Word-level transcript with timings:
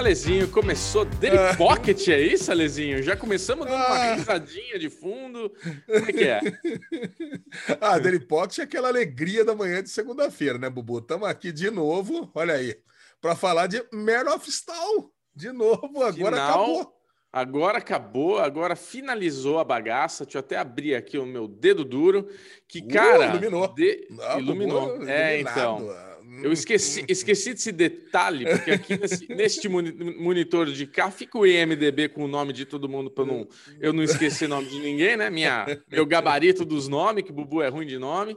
Alezinho, 0.00 0.48
começou 0.48 1.04
Daily 1.04 1.36
ah. 1.36 1.54
Pocket, 1.54 2.08
é 2.08 2.18
isso, 2.18 2.50
Alezinho? 2.50 3.02
Já 3.02 3.14
começamos 3.14 3.66
dando 3.66 3.84
uma 3.84 3.96
ah. 3.96 4.14
risadinha 4.14 4.78
de 4.78 4.88
fundo. 4.88 5.52
Como 5.84 5.98
é 5.98 6.10
que 6.10 6.24
é? 6.24 6.40
ah, 7.78 7.98
Daily 7.98 8.18
Pocket 8.18 8.60
é 8.60 8.62
aquela 8.62 8.88
alegria 8.88 9.44
da 9.44 9.54
manhã 9.54 9.82
de 9.82 9.90
segunda-feira, 9.90 10.56
né, 10.56 10.70
Bubu? 10.70 11.00
Estamos 11.00 11.28
aqui 11.28 11.52
de 11.52 11.70
novo, 11.70 12.30
olha 12.34 12.54
aí, 12.54 12.78
para 13.20 13.36
falar 13.36 13.66
de 13.66 13.84
Mare 13.92 14.30
of 14.30 14.48
Stall. 14.48 15.12
De 15.36 15.52
novo, 15.52 16.02
agora 16.02 16.36
Final, 16.36 16.48
acabou. 16.48 16.96
Agora 17.30 17.78
acabou, 17.78 18.38
agora 18.38 18.74
finalizou 18.74 19.58
a 19.58 19.64
bagaça. 19.64 20.24
Deixa 20.24 20.38
eu 20.38 20.40
até 20.40 20.56
abrir 20.56 20.94
aqui 20.94 21.18
o 21.18 21.26
meu 21.26 21.46
dedo 21.46 21.84
duro. 21.84 22.26
Que, 22.66 22.78
uh, 22.78 22.88
cara. 22.88 23.26
iluminou. 23.26 23.68
De... 23.74 24.08
Não, 24.08 24.40
iluminou. 24.40 25.06
é, 25.06 25.40
então. 25.40 26.09
Eu 26.42 26.52
esqueci, 26.52 27.04
esqueci 27.08 27.52
desse 27.54 27.72
detalhe, 27.72 28.44
porque 28.46 28.70
aqui 28.70 28.98
nesse, 28.98 29.26
neste 29.34 29.68
monitor 29.68 30.66
de 30.66 30.86
cá 30.86 31.10
fica 31.10 31.36
o 31.36 31.46
IMDB 31.46 32.08
com 32.08 32.24
o 32.24 32.28
nome 32.28 32.52
de 32.52 32.64
todo 32.64 32.88
mundo 32.88 33.10
para 33.10 33.24
não, 33.24 33.48
eu 33.80 33.92
não 33.92 34.02
esquecer 34.02 34.44
o 34.44 34.48
nome 34.48 34.68
de 34.68 34.78
ninguém, 34.78 35.16
né? 35.16 35.28
Minha, 35.28 35.66
meu 35.90 36.06
gabarito 36.06 36.64
dos 36.64 36.86
nomes, 36.86 37.24
que 37.24 37.32
o 37.32 37.34
Bubu 37.34 37.62
é 37.62 37.68
ruim 37.68 37.86
de 37.86 37.98
nome. 37.98 38.36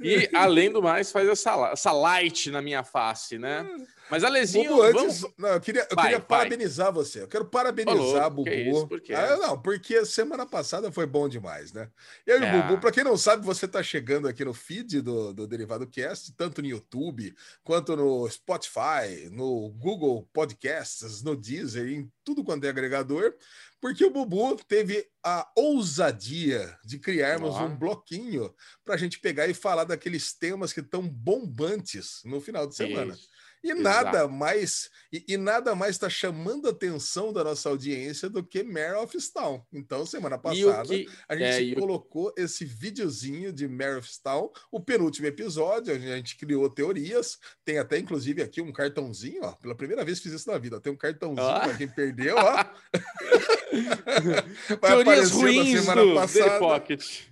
E, 0.00 0.28
além 0.34 0.70
do 0.70 0.82
mais, 0.82 1.12
faz 1.12 1.28
essa, 1.28 1.70
essa 1.72 1.92
light 1.92 2.50
na 2.50 2.62
minha 2.62 2.82
face, 2.82 3.38
né? 3.38 3.66
Mas, 4.12 4.24
Alezinho, 4.24 4.68
Bubu, 4.68 4.82
antes, 4.82 5.20
vamos... 5.22 5.36
não, 5.38 5.48
eu 5.48 5.60
queria, 5.62 5.86
eu 5.90 5.96
vai, 5.96 6.04
queria 6.04 6.20
parabenizar 6.20 6.92
você. 6.92 7.22
Eu 7.22 7.28
quero 7.28 7.46
parabenizar 7.46 7.96
Falou, 7.96 8.30
Bubu. 8.30 8.44
Que 8.44 8.54
isso? 8.56 8.86
Por 8.86 9.00
quê? 9.00 9.14
Ah, 9.14 9.38
não, 9.38 9.58
porque 9.58 10.04
semana 10.04 10.44
passada 10.44 10.92
foi 10.92 11.06
bom 11.06 11.26
demais, 11.26 11.72
né? 11.72 11.88
Eu 12.26 12.38
e 12.38 12.44
é. 12.44 12.54
o 12.54 12.62
Bubu, 12.62 12.78
para 12.78 12.92
quem 12.92 13.04
não 13.04 13.16
sabe, 13.16 13.42
você 13.42 13.64
está 13.64 13.82
chegando 13.82 14.28
aqui 14.28 14.44
no 14.44 14.52
feed 14.52 15.00
do, 15.00 15.32
do 15.32 15.46
Derivado 15.46 15.86
Cast, 15.86 16.30
tanto 16.36 16.60
no 16.60 16.68
YouTube, 16.68 17.34
quanto 17.64 17.96
no 17.96 18.28
Spotify, 18.28 19.30
no 19.30 19.70
Google 19.78 20.28
Podcasts, 20.30 21.22
no 21.22 21.34
Deezer, 21.34 21.88
em 21.88 22.12
tudo 22.22 22.44
quanto 22.44 22.64
é 22.64 22.68
agregador 22.68 23.34
porque 23.82 24.04
o 24.04 24.10
Bubu 24.10 24.54
teve 24.64 25.04
a 25.24 25.50
ousadia 25.56 26.78
de 26.84 27.00
criarmos 27.00 27.56
um 27.56 27.76
bloquinho 27.76 28.54
para 28.84 28.94
a 28.94 28.96
gente 28.96 29.18
pegar 29.18 29.48
e 29.48 29.54
falar 29.54 29.82
daqueles 29.82 30.32
temas 30.32 30.72
que 30.72 30.78
estão 30.78 31.02
bombantes 31.02 32.20
no 32.24 32.40
final 32.40 32.64
de 32.64 32.76
semana. 32.76 33.14
Isso. 33.14 33.28
E 33.62 33.70
Exato. 33.70 33.82
nada 33.82 34.28
mais 34.28 34.90
e, 35.12 35.24
e, 35.28 35.36
nada 35.36 35.74
mais 35.74 35.96
está 35.96 36.08
chamando 36.08 36.66
a 36.66 36.70
atenção 36.70 37.32
da 37.32 37.44
nossa 37.44 37.68
audiência 37.68 38.30
do 38.30 38.42
que 38.42 38.62
Mare 38.62 38.94
of 38.94 39.20
Stone. 39.20 39.62
Então, 39.70 40.06
semana 40.06 40.38
passada, 40.38 40.88
que, 40.88 41.06
a 41.28 41.36
gente 41.36 41.72
é, 41.72 41.74
colocou 41.74 42.28
o... 42.28 42.40
esse 42.40 42.64
videozinho 42.64 43.52
de 43.52 43.68
Mare 43.68 43.98
of 43.98 44.10
Stone, 44.10 44.48
o 44.70 44.80
penúltimo 44.80 45.26
episódio, 45.26 45.94
a 45.94 45.98
gente 45.98 46.36
criou 46.36 46.68
teorias, 46.70 47.38
tem 47.62 47.78
até 47.78 47.98
inclusive 47.98 48.42
aqui 48.42 48.62
um 48.62 48.72
cartãozinho, 48.72 49.42
ó, 49.44 49.52
pela 49.52 49.74
primeira 49.74 50.02
vez 50.02 50.18
fiz 50.18 50.32
isso 50.32 50.50
na 50.50 50.56
vida, 50.56 50.80
tem 50.80 50.92
um 50.92 50.96
cartãozinho 50.96 51.46
ah. 51.46 51.60
para 51.60 51.76
quem 51.76 51.88
perdeu, 51.88 52.36
ó. 52.36 52.64
teorias 54.80 55.30
ruins 55.30 55.84
do 55.84 56.14
passada. 56.14 56.58
Pocket. 56.58 57.31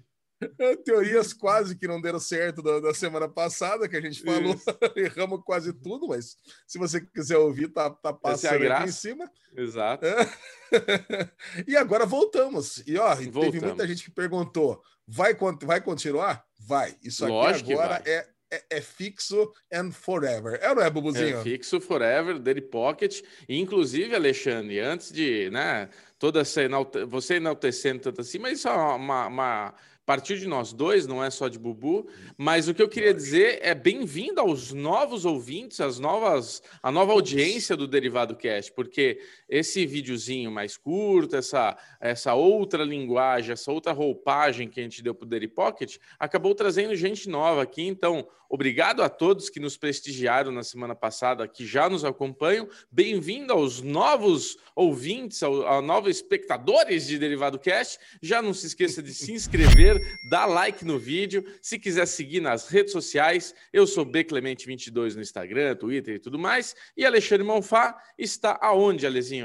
Teorias 0.84 1.32
quase 1.32 1.76
que 1.76 1.86
não 1.86 2.00
deram 2.00 2.18
certo 2.18 2.62
da, 2.62 2.80
da 2.80 2.94
semana 2.94 3.28
passada, 3.28 3.88
que 3.88 3.96
a 3.96 4.00
gente 4.00 4.22
falou, 4.22 4.54
erramos 4.96 5.40
quase 5.44 5.72
tudo, 5.72 6.08
mas 6.08 6.36
se 6.66 6.78
você 6.78 7.00
quiser 7.00 7.36
ouvir, 7.36 7.68
tá, 7.68 7.90
tá 7.90 8.10
é 8.10 8.12
passando 8.12 8.64
é 8.64 8.72
aqui 8.72 8.88
em 8.88 8.92
cima. 8.92 9.30
Exato. 9.56 10.06
e 11.66 11.76
agora 11.76 12.06
voltamos. 12.06 12.82
E 12.86 12.96
ó, 12.96 13.14
voltamos. 13.14 13.50
teve 13.50 13.60
muita 13.66 13.86
gente 13.86 14.04
que 14.04 14.10
perguntou: 14.10 14.82
vai, 15.06 15.36
vai 15.62 15.80
continuar? 15.80 16.44
Vai. 16.58 16.96
Isso 17.02 17.24
aqui 17.24 17.32
Lógico 17.32 17.72
agora 17.72 18.02
é 18.06 18.26
é, 18.50 18.64
é, 18.68 18.80
fixo 18.80 19.52
and 19.72 19.92
forever. 19.92 20.58
É 20.60 20.70
ou 20.70 20.74
não 20.74 20.82
é, 20.82 20.90
Bubuzinho? 20.90 21.38
É 21.38 21.42
fixo 21.42 21.80
forever, 21.80 22.38
Daily 22.38 22.60
Pocket. 22.60 23.22
Inclusive, 23.48 24.14
Alexandre, 24.14 24.80
antes 24.80 25.12
de, 25.12 25.48
né, 25.50 25.88
toda 26.18 26.40
essa 26.40 26.62
enalte... 26.62 27.04
você 27.04 27.36
enaltecendo 27.36 28.00
tanto 28.00 28.20
assim, 28.20 28.38
mas 28.38 28.58
isso 28.58 28.68
é 28.68 28.72
uma, 28.72 29.26
uma 29.28 29.74
partir 30.10 30.40
de 30.40 30.48
nós 30.48 30.72
dois, 30.72 31.06
não 31.06 31.22
é 31.22 31.30
só 31.30 31.46
de 31.46 31.56
Bubu, 31.56 32.08
mas 32.36 32.66
o 32.66 32.74
que 32.74 32.82
eu 32.82 32.88
queria 32.88 33.14
dizer 33.14 33.60
é 33.62 33.76
bem-vindo 33.76 34.40
aos 34.40 34.72
novos 34.72 35.24
ouvintes, 35.24 35.80
às 35.80 36.00
novas, 36.00 36.60
a 36.82 36.90
nova 36.90 37.12
audiência 37.12 37.76
do 37.76 37.86
Derivado 37.86 38.34
Cast, 38.34 38.72
porque 38.72 39.20
esse 39.50 39.84
videozinho 39.84 40.50
mais 40.50 40.76
curto, 40.76 41.34
essa, 41.34 41.76
essa 42.00 42.34
outra 42.34 42.84
linguagem, 42.84 43.52
essa 43.52 43.72
outra 43.72 43.92
roupagem 43.92 44.68
que 44.68 44.78
a 44.78 44.82
gente 44.84 45.02
deu 45.02 45.12
para 45.12 45.26
o 45.26 45.28
Daily 45.28 45.48
Pocket, 45.48 45.96
acabou 46.18 46.54
trazendo 46.54 46.94
gente 46.94 47.28
nova 47.28 47.60
aqui. 47.60 47.82
Então, 47.82 48.28
obrigado 48.48 49.02
a 49.02 49.08
todos 49.08 49.50
que 49.50 49.58
nos 49.58 49.76
prestigiaram 49.76 50.52
na 50.52 50.62
semana 50.62 50.94
passada, 50.94 51.48
que 51.48 51.66
já 51.66 51.88
nos 51.88 52.04
acompanham. 52.04 52.68
Bem-vindo 52.92 53.52
aos 53.52 53.82
novos 53.82 54.56
ouvintes, 54.76 55.42
aos, 55.42 55.64
aos 55.64 55.84
novos 55.84 56.16
espectadores 56.16 57.08
de 57.08 57.18
Derivado 57.18 57.58
Cast. 57.58 57.98
Já 58.22 58.40
não 58.40 58.54
se 58.54 58.68
esqueça 58.68 59.02
de 59.02 59.12
se 59.12 59.32
inscrever, 59.32 60.00
dar 60.30 60.46
like 60.46 60.84
no 60.84 60.96
vídeo. 60.96 61.44
Se 61.60 61.76
quiser 61.76 62.06
seguir 62.06 62.40
nas 62.40 62.68
redes 62.68 62.92
sociais, 62.92 63.52
eu 63.72 63.84
sou 63.84 64.06
Bclemente22 64.06 65.16
no 65.16 65.22
Instagram, 65.22 65.74
Twitter 65.74 66.14
e 66.14 66.18
tudo 66.20 66.38
mais. 66.38 66.76
E 66.96 67.04
Alexandre 67.04 67.44
Monfá 67.44 68.00
está 68.16 68.56
aonde, 68.62 69.04
Alezinho? 69.04 69.39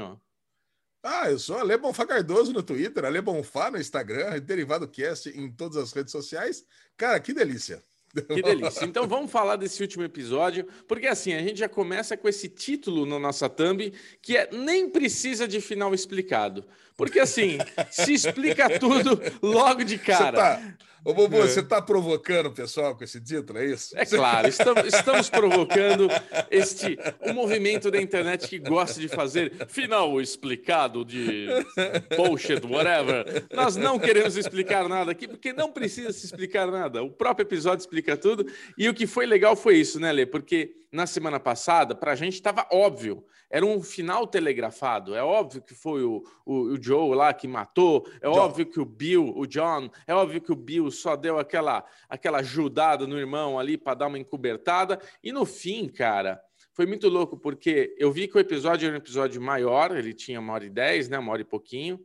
Ah, 1.02 1.30
eu 1.30 1.38
sou 1.38 1.58
Ale 1.58 1.76
Bonfá 1.76 2.04
Cardoso 2.04 2.52
no 2.52 2.62
Twitter, 2.62 3.04
Ale 3.04 3.20
Bonfá 3.20 3.70
no 3.70 3.78
Instagram, 3.78 4.40
Derivado 4.40 4.88
Cast 4.88 5.28
em 5.28 5.50
todas 5.50 5.76
as 5.76 5.92
redes 5.92 6.10
sociais. 6.10 6.64
Cara, 6.96 7.20
que 7.20 7.32
delícia! 7.32 7.82
Que 8.24 8.42
delícia. 8.42 8.84
Então 8.84 9.06
vamos 9.06 9.30
falar 9.30 9.56
desse 9.56 9.82
último 9.82 10.02
episódio, 10.02 10.66
porque 10.88 11.06
assim, 11.06 11.34
a 11.34 11.42
gente 11.42 11.58
já 11.58 11.68
começa 11.68 12.16
com 12.16 12.28
esse 12.28 12.48
título 12.48 13.04
na 13.04 13.18
nossa 13.18 13.48
thumb, 13.48 13.92
que 14.22 14.36
é 14.36 14.48
Nem 14.50 14.88
Precisa 14.88 15.46
de 15.46 15.60
Final 15.60 15.92
Explicado. 15.92 16.66
Porque 16.96 17.20
assim, 17.20 17.58
se 17.90 18.14
explica 18.14 18.78
tudo 18.78 19.20
logo 19.42 19.84
de 19.84 19.98
cara. 19.98 20.56
Tá, 20.56 20.76
Ô, 21.06 21.14
Bobo, 21.14 21.36
é. 21.36 21.42
você 21.42 21.60
está 21.60 21.80
provocando 21.80 22.46
o 22.46 22.52
pessoal 22.52 22.96
com 22.96 23.04
esse 23.04 23.20
título, 23.20 23.60
é 23.60 23.66
isso? 23.66 23.96
É 23.96 24.04
claro, 24.04 24.48
estamos, 24.48 24.86
estamos 24.92 25.30
provocando 25.30 26.08
este 26.50 26.98
o 27.20 27.32
movimento 27.32 27.92
da 27.92 28.02
internet 28.02 28.48
que 28.48 28.58
gosta 28.58 28.98
de 28.98 29.06
fazer 29.06 29.52
final 29.68 30.20
explicado 30.20 31.04
de 31.04 31.46
bullshit, 32.16 32.60
whatever. 32.66 33.46
Nós 33.54 33.76
não 33.76 34.00
queremos 34.00 34.36
explicar 34.36 34.88
nada 34.88 35.12
aqui, 35.12 35.28
porque 35.28 35.52
não 35.52 35.70
precisa 35.70 36.12
se 36.12 36.26
explicar 36.26 36.72
nada. 36.72 37.04
O 37.04 37.10
próprio 37.10 37.44
episódio 37.44 37.82
explica 37.82 38.16
tudo. 38.16 38.44
E 38.76 38.88
o 38.88 38.94
que 38.94 39.06
foi 39.06 39.26
legal 39.26 39.54
foi 39.54 39.76
isso, 39.76 40.00
né, 40.00 40.10
Lê? 40.10 40.26
Porque 40.26 40.74
na 40.92 41.06
semana 41.06 41.38
passada, 41.40 41.94
para 41.94 42.12
a 42.12 42.14
gente 42.14 42.34
estava 42.34 42.66
óbvio. 42.72 43.24
Era 43.48 43.64
um 43.64 43.82
final 43.82 44.26
telegrafado. 44.26 45.14
É 45.14 45.22
óbvio 45.22 45.62
que 45.62 45.74
foi 45.74 46.02
o, 46.02 46.22
o, 46.44 46.74
o 46.74 46.82
Joe 46.82 47.14
lá 47.14 47.32
que 47.32 47.46
matou. 47.46 48.06
É 48.20 48.28
John. 48.28 48.38
óbvio 48.38 48.66
que 48.66 48.80
o 48.80 48.84
Bill, 48.84 49.32
o 49.36 49.46
John, 49.46 49.90
é 50.06 50.14
óbvio 50.14 50.40
que 50.40 50.52
o 50.52 50.56
Bill 50.56 50.90
só 50.90 51.14
deu 51.16 51.38
aquela, 51.38 51.84
aquela 52.08 52.38
ajudada 52.38 53.06
no 53.06 53.18
irmão 53.18 53.58
ali 53.58 53.78
para 53.78 53.94
dar 53.94 54.06
uma 54.08 54.18
encobertada. 54.18 55.00
E 55.22 55.32
no 55.32 55.44
fim, 55.44 55.88
cara, 55.88 56.40
foi 56.72 56.86
muito 56.86 57.08
louco, 57.08 57.38
porque 57.38 57.94
eu 57.98 58.12
vi 58.12 58.28
que 58.28 58.36
o 58.36 58.40
episódio 58.40 58.86
era 58.86 58.94
um 58.94 58.98
episódio 58.98 59.40
maior, 59.40 59.96
ele 59.96 60.12
tinha 60.12 60.40
uma 60.40 60.52
hora 60.52 60.66
e 60.66 60.70
dez, 60.70 61.08
né? 61.08 61.18
Uma 61.18 61.32
hora 61.32 61.42
e 61.42 61.44
pouquinho. 61.44 61.98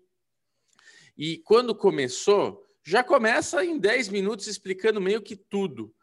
E 1.18 1.38
quando 1.40 1.75
começou, 1.75 2.66
já 2.84 3.03
começa 3.03 3.64
em 3.66 3.78
dez 3.78 4.09
minutos 4.09 4.47
explicando 4.47 5.02
meio 5.02 5.22
que 5.22 5.36
tudo. 5.36 5.94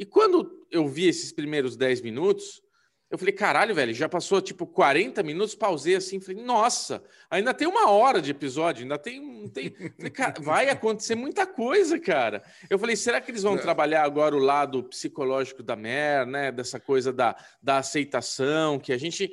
E 0.00 0.06
quando 0.06 0.66
eu 0.70 0.88
vi 0.88 1.08
esses 1.08 1.30
primeiros 1.30 1.76
10 1.76 2.00
minutos, 2.00 2.62
eu 3.10 3.18
falei, 3.18 3.34
caralho, 3.34 3.74
velho, 3.74 3.92
já 3.92 4.08
passou 4.08 4.40
tipo 4.40 4.66
40 4.66 5.22
minutos, 5.22 5.54
pausei 5.54 5.94
assim, 5.94 6.18
falei, 6.18 6.42
nossa, 6.42 7.04
ainda 7.28 7.52
tem 7.52 7.68
uma 7.68 7.90
hora 7.90 8.22
de 8.22 8.30
episódio, 8.30 8.84
ainda 8.84 8.96
tem. 8.96 9.46
tem... 9.48 9.70
Falei, 9.98 10.10
cara, 10.10 10.40
vai 10.40 10.70
acontecer 10.70 11.14
muita 11.14 11.46
coisa, 11.46 12.00
cara. 12.00 12.42
Eu 12.70 12.78
falei, 12.78 12.96
será 12.96 13.20
que 13.20 13.30
eles 13.30 13.42
vão 13.42 13.56
é. 13.56 13.58
trabalhar 13.58 14.02
agora 14.02 14.34
o 14.34 14.38
lado 14.38 14.82
psicológico 14.84 15.62
da 15.62 15.76
Mer, 15.76 16.26
né? 16.26 16.50
Dessa 16.50 16.80
coisa 16.80 17.12
da, 17.12 17.36
da 17.62 17.76
aceitação, 17.76 18.78
que 18.78 18.94
a 18.94 18.98
gente. 18.98 19.30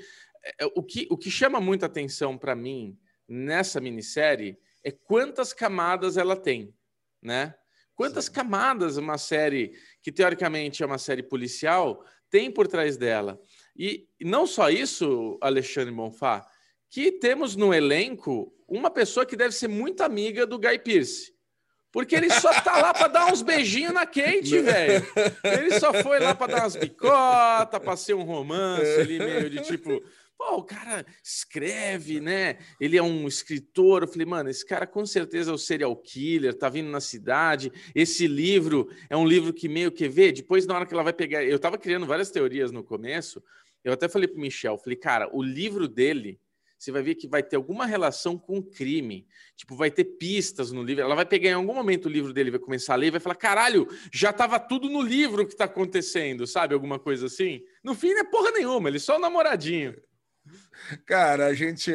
É, 0.60 0.66
o 0.76 0.84
que, 0.84 1.08
o 1.10 1.18
que 1.18 1.32
chama 1.32 1.62
muita 1.62 1.86
atenção 1.86 2.38
para 2.38 2.54
mim 2.54 3.00
nessa 3.26 3.80
minissérie 3.80 4.60
é 4.84 4.92
quantas 4.92 5.54
camadas 5.54 6.18
ela 6.18 6.36
tem, 6.36 6.76
né? 7.22 7.56
Quantas 7.98 8.26
Sim. 8.26 8.32
camadas 8.32 8.96
uma 8.96 9.18
série 9.18 9.74
que 10.04 10.12
teoricamente 10.12 10.84
é 10.84 10.86
uma 10.86 11.00
série 11.00 11.24
policial 11.24 12.06
tem 12.30 12.52
por 12.52 12.68
trás 12.68 12.96
dela? 12.96 13.42
E 13.76 14.08
não 14.22 14.46
só 14.46 14.70
isso, 14.70 15.38
Alexandre 15.42 15.92
Bonfá, 15.92 16.46
que 16.90 17.12
temos 17.12 17.56
no 17.56 17.74
elenco 17.74 18.54
uma 18.68 18.92
pessoa 18.92 19.26
que 19.26 19.36
deve 19.36 19.54
ser 19.54 19.68
muito 19.68 20.02
amiga 20.02 20.46
do 20.46 20.60
Guy 20.60 20.78
Pearce. 20.78 21.36
Porque 21.92 22.16
ele 22.16 22.30
só 22.30 22.54
tá 22.62 22.78
lá 22.78 22.94
para 22.94 23.08
dar 23.08 23.34
uns 23.34 23.42
beijinhos 23.42 23.94
na 23.94 24.06
Kate, 24.06 24.60
velho. 24.60 25.08
Ele 25.44 25.80
só 25.80 25.92
foi 25.92 26.20
lá 26.20 26.36
para 26.36 26.54
dar 26.54 26.64
umas 26.64 26.76
bicotas, 26.76 27.80
para 27.82 27.98
ser 27.98 28.14
um 28.14 28.24
romance 28.24 29.00
ali, 29.00 29.18
meio 29.18 29.50
de 29.50 29.62
tipo, 29.62 30.04
Pô, 30.38 30.58
o 30.58 30.64
cara 30.64 31.06
escreve, 31.24 32.20
né? 32.20 32.60
Ele 32.80 32.96
é 32.96 33.02
um 33.02 33.28
escritor. 33.28 34.04
Eu 34.04 34.08
falei, 34.08 34.26
mano, 34.26 34.50
esse 34.50 34.66
cara 34.66 34.86
com 34.86 35.06
certeza 35.06 35.50
é 35.52 35.54
o 35.54 35.58
serial 35.58 35.96
killer, 35.96 36.54
tá 36.54 36.70
vindo 36.70 36.90
na 36.90 37.02
cidade. 37.02 37.72
Esse 37.96 38.28
livro 38.28 38.88
é 39.10 39.18
um 39.18 39.26
livro 39.26 39.52
que 39.52 39.68
meio 39.68 39.92
que 39.92 40.08
vê. 40.08 40.32
Depois, 40.32 40.66
na 40.68 40.76
hora 40.76 40.86
que 40.86 40.94
ela 40.94 41.04
vai 41.04 41.14
pegar. 41.14 41.44
Eu 41.44 41.58
tava 41.58 41.78
criando 41.78 42.06
várias 42.06 42.30
teorias 42.30 42.72
no 42.72 42.84
começo. 42.84 43.44
Eu 43.84 43.94
até 43.94 44.08
falei 44.08 44.28
pro 44.28 44.40
Michel, 44.40 44.78
falei, 44.78 44.98
cara, 44.98 45.30
o 45.34 45.42
livro 45.42 45.88
dele 45.88 46.40
você 46.78 46.92
vai 46.92 47.02
ver 47.02 47.16
que 47.16 47.28
vai 47.28 47.42
ter 47.42 47.56
alguma 47.56 47.86
relação 47.86 48.38
com 48.38 48.60
o 48.60 48.64
crime. 48.64 49.26
Tipo, 49.56 49.76
vai 49.76 49.90
ter 49.90 50.04
pistas 50.04 50.72
no 50.72 50.84
livro. 50.84 51.04
Ela 51.04 51.16
vai 51.16 51.26
pegar 51.26 51.50
em 51.50 51.54
algum 51.54 51.74
momento 51.74 52.06
o 52.06 52.10
livro 52.10 52.32
dele, 52.32 52.52
vai 52.52 52.60
começar 52.60 52.94
a 52.94 52.98
ler 52.98 53.08
e 53.08 53.12
vai 53.12 53.20
falar: 53.20 53.36
caralho, 53.36 53.88
já 54.14 54.30
estava 54.30 54.60
tudo 54.60 54.88
no 54.88 55.02
livro 55.02 55.46
que 55.46 55.54
está 55.54 55.66
acontecendo, 55.66 56.46
sabe? 56.46 56.76
Alguma 56.76 57.00
coisa 57.00 57.26
assim. 57.26 57.64
No 57.84 57.96
fim, 57.96 58.14
não 58.14 58.22
é 58.22 58.24
porra 58.24 58.52
nenhuma, 58.52 58.90
ele 58.90 58.98
é 58.98 59.00
só 59.00 59.18
um 59.18 59.20
namoradinho. 59.20 59.96
Cara, 61.06 61.48
a 61.48 61.54
gente, 61.54 61.92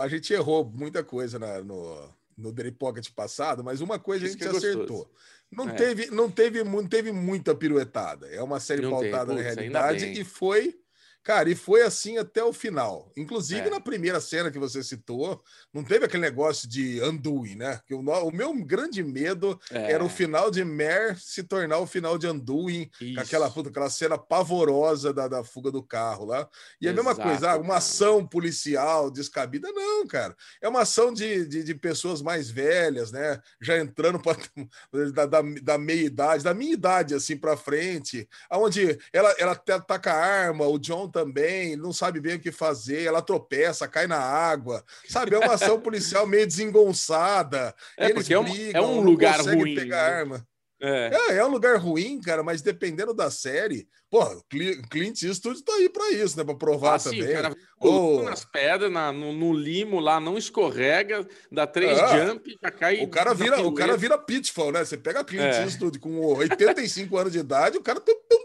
a 0.00 0.08
gente 0.08 0.32
errou 0.32 0.64
muita 0.64 1.02
coisa 1.04 1.38
na, 1.38 1.60
no, 1.60 2.08
no 2.36 2.52
Daily 2.52 2.72
Pocket 2.72 3.08
passado, 3.10 3.62
mas 3.62 3.80
uma 3.80 3.98
coisa 3.98 4.26
Isso 4.26 4.36
a 4.36 4.38
gente 4.38 4.54
é 4.54 4.56
acertou. 4.56 5.10
Não, 5.50 5.68
é. 5.68 5.72
teve, 5.74 6.10
não, 6.10 6.30
teve, 6.30 6.64
não 6.64 6.86
teve 6.86 7.12
muita 7.12 7.54
piruetada. 7.54 8.26
É 8.28 8.42
uma 8.42 8.58
série 8.58 8.82
não 8.82 8.90
pautada 8.90 9.34
na 9.34 9.40
realidade 9.40 10.06
e 10.06 10.24
foi 10.24 10.81
Cara, 11.22 11.48
e 11.48 11.54
foi 11.54 11.82
assim 11.82 12.18
até 12.18 12.42
o 12.42 12.52
final. 12.52 13.12
Inclusive, 13.16 13.68
é. 13.68 13.70
na 13.70 13.80
primeira 13.80 14.20
cena 14.20 14.50
que 14.50 14.58
você 14.58 14.82
citou, 14.82 15.40
não 15.72 15.84
teve 15.84 16.04
aquele 16.04 16.22
negócio 16.22 16.68
de 16.68 17.00
Anduin, 17.00 17.54
né? 17.54 17.80
Que 17.86 17.94
o, 17.94 18.00
o 18.00 18.32
meu 18.32 18.52
grande 18.64 19.04
medo 19.04 19.58
é. 19.70 19.92
era 19.92 20.04
o 20.04 20.08
final 20.08 20.50
de 20.50 20.64
Mer 20.64 21.16
se 21.20 21.44
tornar 21.44 21.78
o 21.78 21.86
final 21.86 22.18
de 22.18 22.26
Anduin, 22.26 22.90
com 22.98 23.20
aquela, 23.20 23.48
puta, 23.48 23.68
aquela 23.68 23.88
cena 23.88 24.18
pavorosa 24.18 25.12
da, 25.12 25.28
da 25.28 25.44
fuga 25.44 25.70
do 25.70 25.82
carro 25.82 26.24
lá. 26.24 26.48
E 26.80 26.88
Exato, 26.88 27.00
a 27.00 27.04
mesma 27.04 27.24
coisa, 27.24 27.50
ah, 27.52 27.56
uma 27.56 27.76
ação 27.76 28.26
policial 28.26 29.08
descabida, 29.08 29.70
não, 29.70 30.04
cara. 30.06 30.34
É 30.60 30.68
uma 30.68 30.80
ação 30.80 31.12
de, 31.14 31.46
de, 31.46 31.62
de 31.62 31.74
pessoas 31.74 32.20
mais 32.20 32.50
velhas, 32.50 33.12
né? 33.12 33.40
Já 33.60 33.78
entrando 33.78 34.18
pra, 34.18 34.36
da, 35.14 35.26
da, 35.26 35.42
da 35.62 35.78
meia-idade, 35.78 36.42
da 36.42 36.52
minha 36.52 36.72
idade, 36.72 37.14
assim, 37.14 37.36
pra 37.36 37.56
frente, 37.56 38.28
aonde 38.50 38.98
ela, 39.12 39.32
ela 39.38 39.54
taca 39.54 40.12
a 40.12 40.16
arma, 40.16 40.66
o 40.66 40.78
John 40.78 41.11
também, 41.12 41.76
não 41.76 41.92
sabe 41.92 42.20
bem 42.20 42.36
o 42.36 42.40
que 42.40 42.50
fazer, 42.50 43.04
ela 43.04 43.22
tropeça, 43.22 43.86
cai 43.86 44.06
na 44.06 44.18
água, 44.18 44.82
sabe? 45.08 45.34
É 45.34 45.38
uma 45.38 45.54
ação 45.54 45.80
policial 45.80 46.26
meio 46.26 46.46
desengonçada. 46.46 47.74
É, 47.96 48.06
eles 48.06 48.26
porque 48.26 48.36
brigam, 48.36 48.82
é 48.82 48.84
um, 48.84 48.84
é 48.84 48.96
um 48.96 49.00
lugar 49.00 49.40
ruim. 49.40 49.74
Pegar 49.74 50.10
né? 50.10 50.16
arma. 50.16 50.46
É. 50.80 51.10
é. 51.30 51.36
É, 51.36 51.44
um 51.44 51.50
lugar 51.50 51.76
ruim, 51.76 52.20
cara, 52.20 52.42
mas 52.42 52.60
dependendo 52.60 53.14
da 53.14 53.30
série, 53.30 53.86
pô, 54.12 54.44
Clint 54.90 55.22
Eastwood 55.22 55.62
tá 55.64 55.72
aí 55.72 55.88
para 55.88 56.10
isso, 56.10 56.36
né? 56.36 56.44
Para 56.44 56.54
provar 56.54 56.96
ah, 56.96 56.98
também. 56.98 57.26
Sim, 57.26 57.32
cara, 57.32 57.56
oh. 57.80 58.22
nas 58.22 58.44
pedras, 58.44 58.92
na, 58.92 59.10
no, 59.10 59.32
no, 59.32 59.54
limo 59.54 59.98
lá, 59.98 60.20
não 60.20 60.36
escorrega, 60.36 61.26
dá 61.50 61.66
três 61.66 61.98
é. 61.98 62.26
jump, 62.26 62.58
já 62.62 62.70
cai. 62.70 63.02
O 63.02 63.08
cara 63.08 63.32
vira, 63.32 63.62
o 63.62 63.72
cara 63.72 63.96
vira 63.96 64.18
pitfall, 64.18 64.70
né? 64.70 64.84
Você 64.84 64.98
pega 64.98 65.24
Clint 65.24 65.40
é. 65.40 65.62
Eastwood 65.62 65.98
com 65.98 66.20
85 66.26 67.16
anos 67.16 67.32
de 67.32 67.38
idade, 67.38 67.78
o 67.78 67.82
cara 67.82 68.00
tum, 68.00 68.14
tum, 68.28 68.42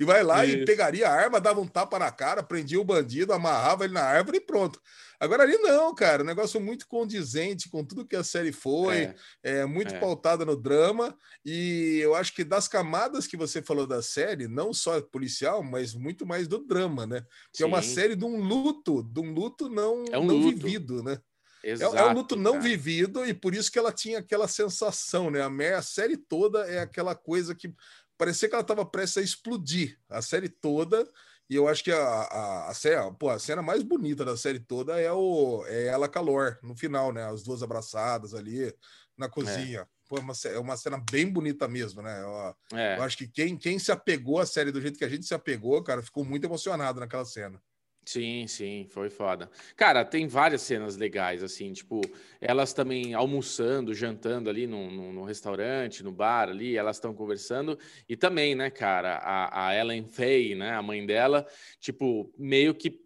e 0.00 0.04
vai 0.04 0.22
lá 0.22 0.46
Isso. 0.46 0.56
e 0.56 0.64
pegaria 0.64 1.06
a 1.06 1.12
arma, 1.12 1.38
dava 1.38 1.60
um 1.60 1.68
tapa 1.68 1.98
na 1.98 2.10
cara, 2.10 2.42
prendia 2.42 2.80
o 2.80 2.84
bandido, 2.84 3.34
amarrava 3.34 3.84
ele 3.84 3.92
na 3.92 4.02
árvore 4.02 4.38
e 4.38 4.40
pronto. 4.40 4.80
Agora 5.20 5.42
ali 5.42 5.58
não, 5.58 5.94
cara, 5.94 6.22
um 6.22 6.26
negócio 6.26 6.58
muito 6.58 6.88
condizente 6.88 7.68
com 7.68 7.84
tudo 7.84 8.06
que 8.06 8.16
a 8.16 8.24
série 8.24 8.50
foi, 8.50 9.02
é, 9.02 9.14
é 9.42 9.66
muito 9.66 9.94
é. 9.94 9.98
pautada 9.98 10.46
no 10.46 10.56
drama, 10.56 11.14
e 11.44 11.98
eu 12.02 12.14
acho 12.14 12.34
que 12.34 12.42
das 12.42 12.66
camadas 12.66 13.26
que 13.26 13.36
você 13.36 13.60
falou 13.60 13.86
da 13.86 14.00
série, 14.00 14.48
não 14.48 14.72
só 14.80 15.00
policial, 15.00 15.62
mas 15.62 15.94
muito 15.94 16.26
mais 16.26 16.48
do 16.48 16.58
drama, 16.58 17.06
né? 17.06 17.24
Que 17.52 17.62
é 17.62 17.66
uma 17.66 17.82
série 17.82 18.16
de 18.16 18.24
um 18.24 18.40
luto, 18.40 19.02
de 19.02 19.20
um 19.20 19.32
luto 19.32 19.68
não, 19.68 20.04
é 20.10 20.18
um 20.18 20.24
não 20.24 20.36
luto. 20.36 20.56
vivido, 20.56 21.02
né? 21.02 21.20
Exato, 21.62 21.96
é, 21.96 22.00
é, 22.00 22.06
um 22.06 22.14
luto 22.14 22.36
não 22.36 22.52
cara. 22.52 22.64
vivido 22.64 23.26
e 23.26 23.34
por 23.34 23.54
isso 23.54 23.70
que 23.70 23.78
ela 23.78 23.92
tinha 23.92 24.18
aquela 24.18 24.48
sensação, 24.48 25.30
né? 25.30 25.42
A, 25.42 25.78
a 25.78 25.82
série 25.82 26.16
toda 26.16 26.60
é 26.66 26.80
aquela 26.80 27.14
coisa 27.14 27.54
que 27.54 27.74
parecia 28.16 28.48
que 28.48 28.54
ela 28.54 28.62
estava 28.62 28.84
prestes 28.84 29.18
a 29.18 29.22
explodir 29.22 29.98
a 30.08 30.20
série 30.22 30.48
toda. 30.48 31.08
E 31.48 31.56
eu 31.56 31.66
acho 31.66 31.82
que 31.82 31.90
a, 31.90 31.98
a, 31.98 32.70
a, 32.70 32.74
cena, 32.74 33.12
pô, 33.12 33.28
a 33.28 33.38
cena 33.38 33.60
mais 33.60 33.82
bonita 33.82 34.24
da 34.24 34.36
série 34.36 34.60
toda 34.60 35.00
é, 35.00 35.10
o, 35.10 35.64
é 35.66 35.86
ela 35.86 36.08
calor, 36.08 36.58
no 36.62 36.76
final, 36.76 37.12
né? 37.12 37.24
As 37.24 37.42
duas 37.42 37.62
abraçadas 37.62 38.34
ali 38.34 38.72
na 39.16 39.28
cozinha. 39.28 39.80
É. 39.80 39.99
Pô, 40.10 40.16
é 40.16 40.20
uma, 40.20 40.32
é 40.44 40.58
uma 40.58 40.76
cena 40.76 41.00
bem 41.08 41.24
bonita 41.30 41.68
mesmo, 41.68 42.02
né? 42.02 42.20
Eu, 42.20 42.76
é. 42.76 42.98
eu 42.98 43.02
acho 43.04 43.16
que 43.16 43.28
quem, 43.28 43.56
quem 43.56 43.78
se 43.78 43.92
apegou 43.92 44.40
à 44.40 44.44
série 44.44 44.72
do 44.72 44.80
jeito 44.80 44.98
que 44.98 45.04
a 45.04 45.08
gente 45.08 45.24
se 45.24 45.32
apegou, 45.32 45.80
cara, 45.84 46.02
ficou 46.02 46.24
muito 46.24 46.44
emocionado 46.44 46.98
naquela 46.98 47.24
cena. 47.24 47.62
Sim, 48.04 48.44
sim, 48.48 48.88
foi 48.90 49.08
foda. 49.08 49.48
Cara, 49.76 50.04
tem 50.04 50.26
várias 50.26 50.62
cenas 50.62 50.96
legais, 50.96 51.44
assim, 51.44 51.72
tipo, 51.72 52.00
elas 52.40 52.72
também 52.72 53.14
almoçando, 53.14 53.94
jantando 53.94 54.50
ali 54.50 54.66
no, 54.66 54.90
no, 54.90 55.12
no 55.12 55.22
restaurante, 55.22 56.02
no 56.02 56.10
bar 56.10 56.48
ali, 56.48 56.76
elas 56.76 56.96
estão 56.96 57.14
conversando, 57.14 57.78
e 58.08 58.16
também, 58.16 58.56
né, 58.56 58.68
cara, 58.68 59.18
a, 59.18 59.68
a 59.68 59.76
Ellen 59.76 60.08
Faye, 60.08 60.56
né, 60.56 60.72
a 60.72 60.82
mãe 60.82 61.06
dela, 61.06 61.46
tipo, 61.78 62.32
meio 62.36 62.74
que 62.74 63.00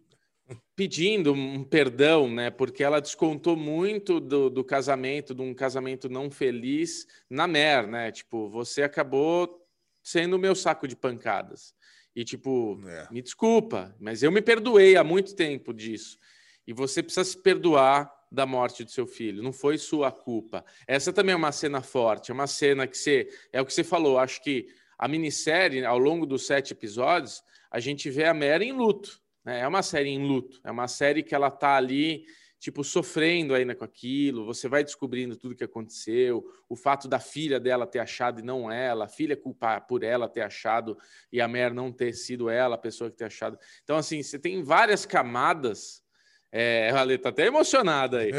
pedindo 0.75 1.33
um 1.33 1.63
perdão, 1.63 2.29
né, 2.29 2.49
porque 2.49 2.83
ela 2.83 2.99
descontou 2.99 3.55
muito 3.55 4.19
do, 4.19 4.49
do 4.49 4.63
casamento, 4.63 5.33
de 5.33 5.41
um 5.41 5.53
casamento 5.53 6.09
não 6.09 6.29
feliz 6.29 7.07
na 7.29 7.47
Mer, 7.47 7.87
né, 7.87 8.11
tipo, 8.11 8.49
você 8.49 8.83
acabou 8.83 9.65
sendo 10.03 10.35
o 10.35 10.39
meu 10.39 10.53
saco 10.53 10.87
de 10.87 10.95
pancadas. 10.95 11.73
E 12.15 12.23
tipo, 12.23 12.79
é. 12.87 13.07
me 13.11 13.21
desculpa, 13.21 13.95
mas 13.99 14.23
eu 14.23 14.31
me 14.31 14.41
perdoei 14.41 14.95
há 14.95 15.03
muito 15.03 15.35
tempo 15.35 15.73
disso. 15.73 16.17
E 16.65 16.73
você 16.73 17.03
precisa 17.03 17.25
se 17.25 17.37
perdoar 17.37 18.11
da 18.31 18.45
morte 18.45 18.83
do 18.83 18.91
seu 18.91 19.05
filho. 19.05 19.43
Não 19.43 19.51
foi 19.51 19.77
sua 19.77 20.11
culpa. 20.11 20.63
Essa 20.87 21.11
também 21.11 21.33
é 21.33 21.35
uma 21.35 21.51
cena 21.51 21.81
forte, 21.81 22.31
é 22.31 22.33
uma 22.33 22.47
cena 22.47 22.87
que 22.87 22.97
você. 22.97 23.29
É 23.51 23.61
o 23.61 23.65
que 23.65 23.73
você 23.73 23.83
falou. 23.83 24.17
Acho 24.17 24.41
que 24.41 24.67
a 24.97 25.07
minissérie, 25.07 25.85
ao 25.85 25.97
longo 25.97 26.25
dos 26.25 26.45
sete 26.45 26.71
episódios, 26.71 27.43
a 27.69 27.79
gente 27.79 28.09
vê 28.09 28.25
a 28.25 28.33
Mary 28.33 28.67
em 28.67 28.71
luto. 28.71 29.21
Né? 29.45 29.59
É 29.59 29.67
uma 29.67 29.83
série 29.83 30.09
em 30.09 30.25
luto. 30.25 30.59
É 30.63 30.71
uma 30.71 30.87
série 30.87 31.23
que 31.23 31.35
ela 31.35 31.51
tá 31.51 31.75
ali 31.75 32.25
tipo, 32.65 32.83
sofrendo 32.83 33.53
ainda 33.53 33.75
com 33.75 33.83
aquilo, 33.83 34.43
você 34.43 34.67
vai 34.67 34.83
descobrindo 34.83 35.37
tudo 35.37 35.55
que 35.55 35.63
aconteceu, 35.63 36.43
o 36.67 36.75
fato 36.75 37.07
da 37.07 37.19
filha 37.19 37.59
dela 37.59 37.85
ter 37.85 37.99
achado 37.99 38.39
e 38.39 38.43
não 38.43 38.71
ela, 38.71 39.05
a 39.05 39.07
filha 39.07 39.37
culpar 39.37 39.85
por 39.85 40.03
ela 40.03 40.27
ter 40.27 40.41
achado 40.41 40.97
e 41.31 41.39
a 41.39 41.47
Mer 41.47 41.75
não 41.75 41.91
ter 41.91 42.13
sido 42.13 42.49
ela 42.49 42.73
a 42.73 42.79
pessoa 42.79 43.11
que 43.11 43.17
ter 43.17 43.25
achado. 43.25 43.55
Então, 43.83 43.97
assim, 43.97 44.23
você 44.23 44.39
tem 44.39 44.63
várias 44.63 45.05
camadas. 45.05 46.03
É, 46.51 46.89
a 46.89 47.19
tá 47.19 47.29
até 47.29 47.45
emocionada 47.45 48.19
aí. 48.19 48.31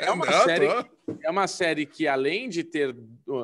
é 0.00 0.10
uma, 0.10 0.26
não, 0.26 0.44
série, 0.44 0.66
é 1.22 1.30
uma 1.30 1.46
série 1.46 1.86
que, 1.86 2.08
além 2.08 2.48
de 2.48 2.64
ter 2.64 2.96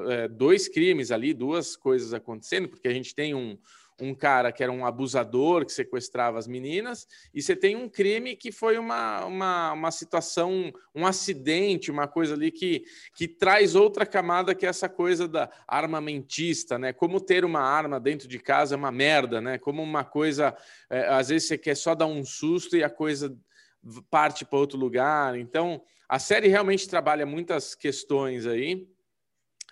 é, 0.08 0.26
dois 0.26 0.68
crimes 0.68 1.12
ali, 1.12 1.34
duas 1.34 1.76
coisas 1.76 2.12
acontecendo, 2.14 2.68
porque 2.68 2.88
a 2.88 2.92
gente 2.92 3.14
tem 3.14 3.32
um, 3.32 3.58
um 4.00 4.14
cara 4.14 4.50
que 4.50 4.62
era 4.62 4.72
um 4.72 4.84
abusador 4.84 5.64
que 5.64 5.72
sequestrava 5.72 6.38
as 6.38 6.46
meninas, 6.46 7.06
e 7.34 7.42
você 7.42 7.54
tem 7.54 7.76
um 7.76 7.88
crime 7.88 8.34
que 8.34 8.50
foi 8.50 8.78
uma, 8.78 9.24
uma, 9.24 9.72
uma 9.72 9.90
situação, 9.90 10.72
um 10.94 11.06
acidente, 11.06 11.90
uma 11.90 12.08
coisa 12.08 12.34
ali 12.34 12.50
que, 12.50 12.84
que 13.14 13.28
traz 13.28 13.74
outra 13.74 14.06
camada 14.06 14.54
que 14.54 14.66
é 14.66 14.68
essa 14.68 14.88
coisa 14.88 15.28
da 15.28 15.50
armamentista, 15.66 16.78
né? 16.78 16.92
Como 16.92 17.20
ter 17.20 17.44
uma 17.44 17.60
arma 17.60 18.00
dentro 18.00 18.26
de 18.26 18.38
casa 18.38 18.74
é 18.74 18.78
uma 18.78 18.92
merda, 18.92 19.40
né? 19.40 19.58
Como 19.58 19.82
uma 19.82 20.04
coisa, 20.04 20.56
é, 20.88 21.08
às 21.08 21.28
vezes 21.28 21.48
você 21.48 21.58
quer 21.58 21.76
só 21.76 21.94
dar 21.94 22.06
um 22.06 22.24
susto 22.24 22.76
e 22.76 22.84
a 22.84 22.90
coisa 22.90 23.36
parte 24.10 24.44
para 24.44 24.58
outro 24.58 24.78
lugar. 24.78 25.38
Então, 25.38 25.82
a 26.08 26.18
série 26.18 26.48
realmente 26.48 26.88
trabalha 26.88 27.24
muitas 27.24 27.74
questões 27.74 28.46
aí. 28.46 28.86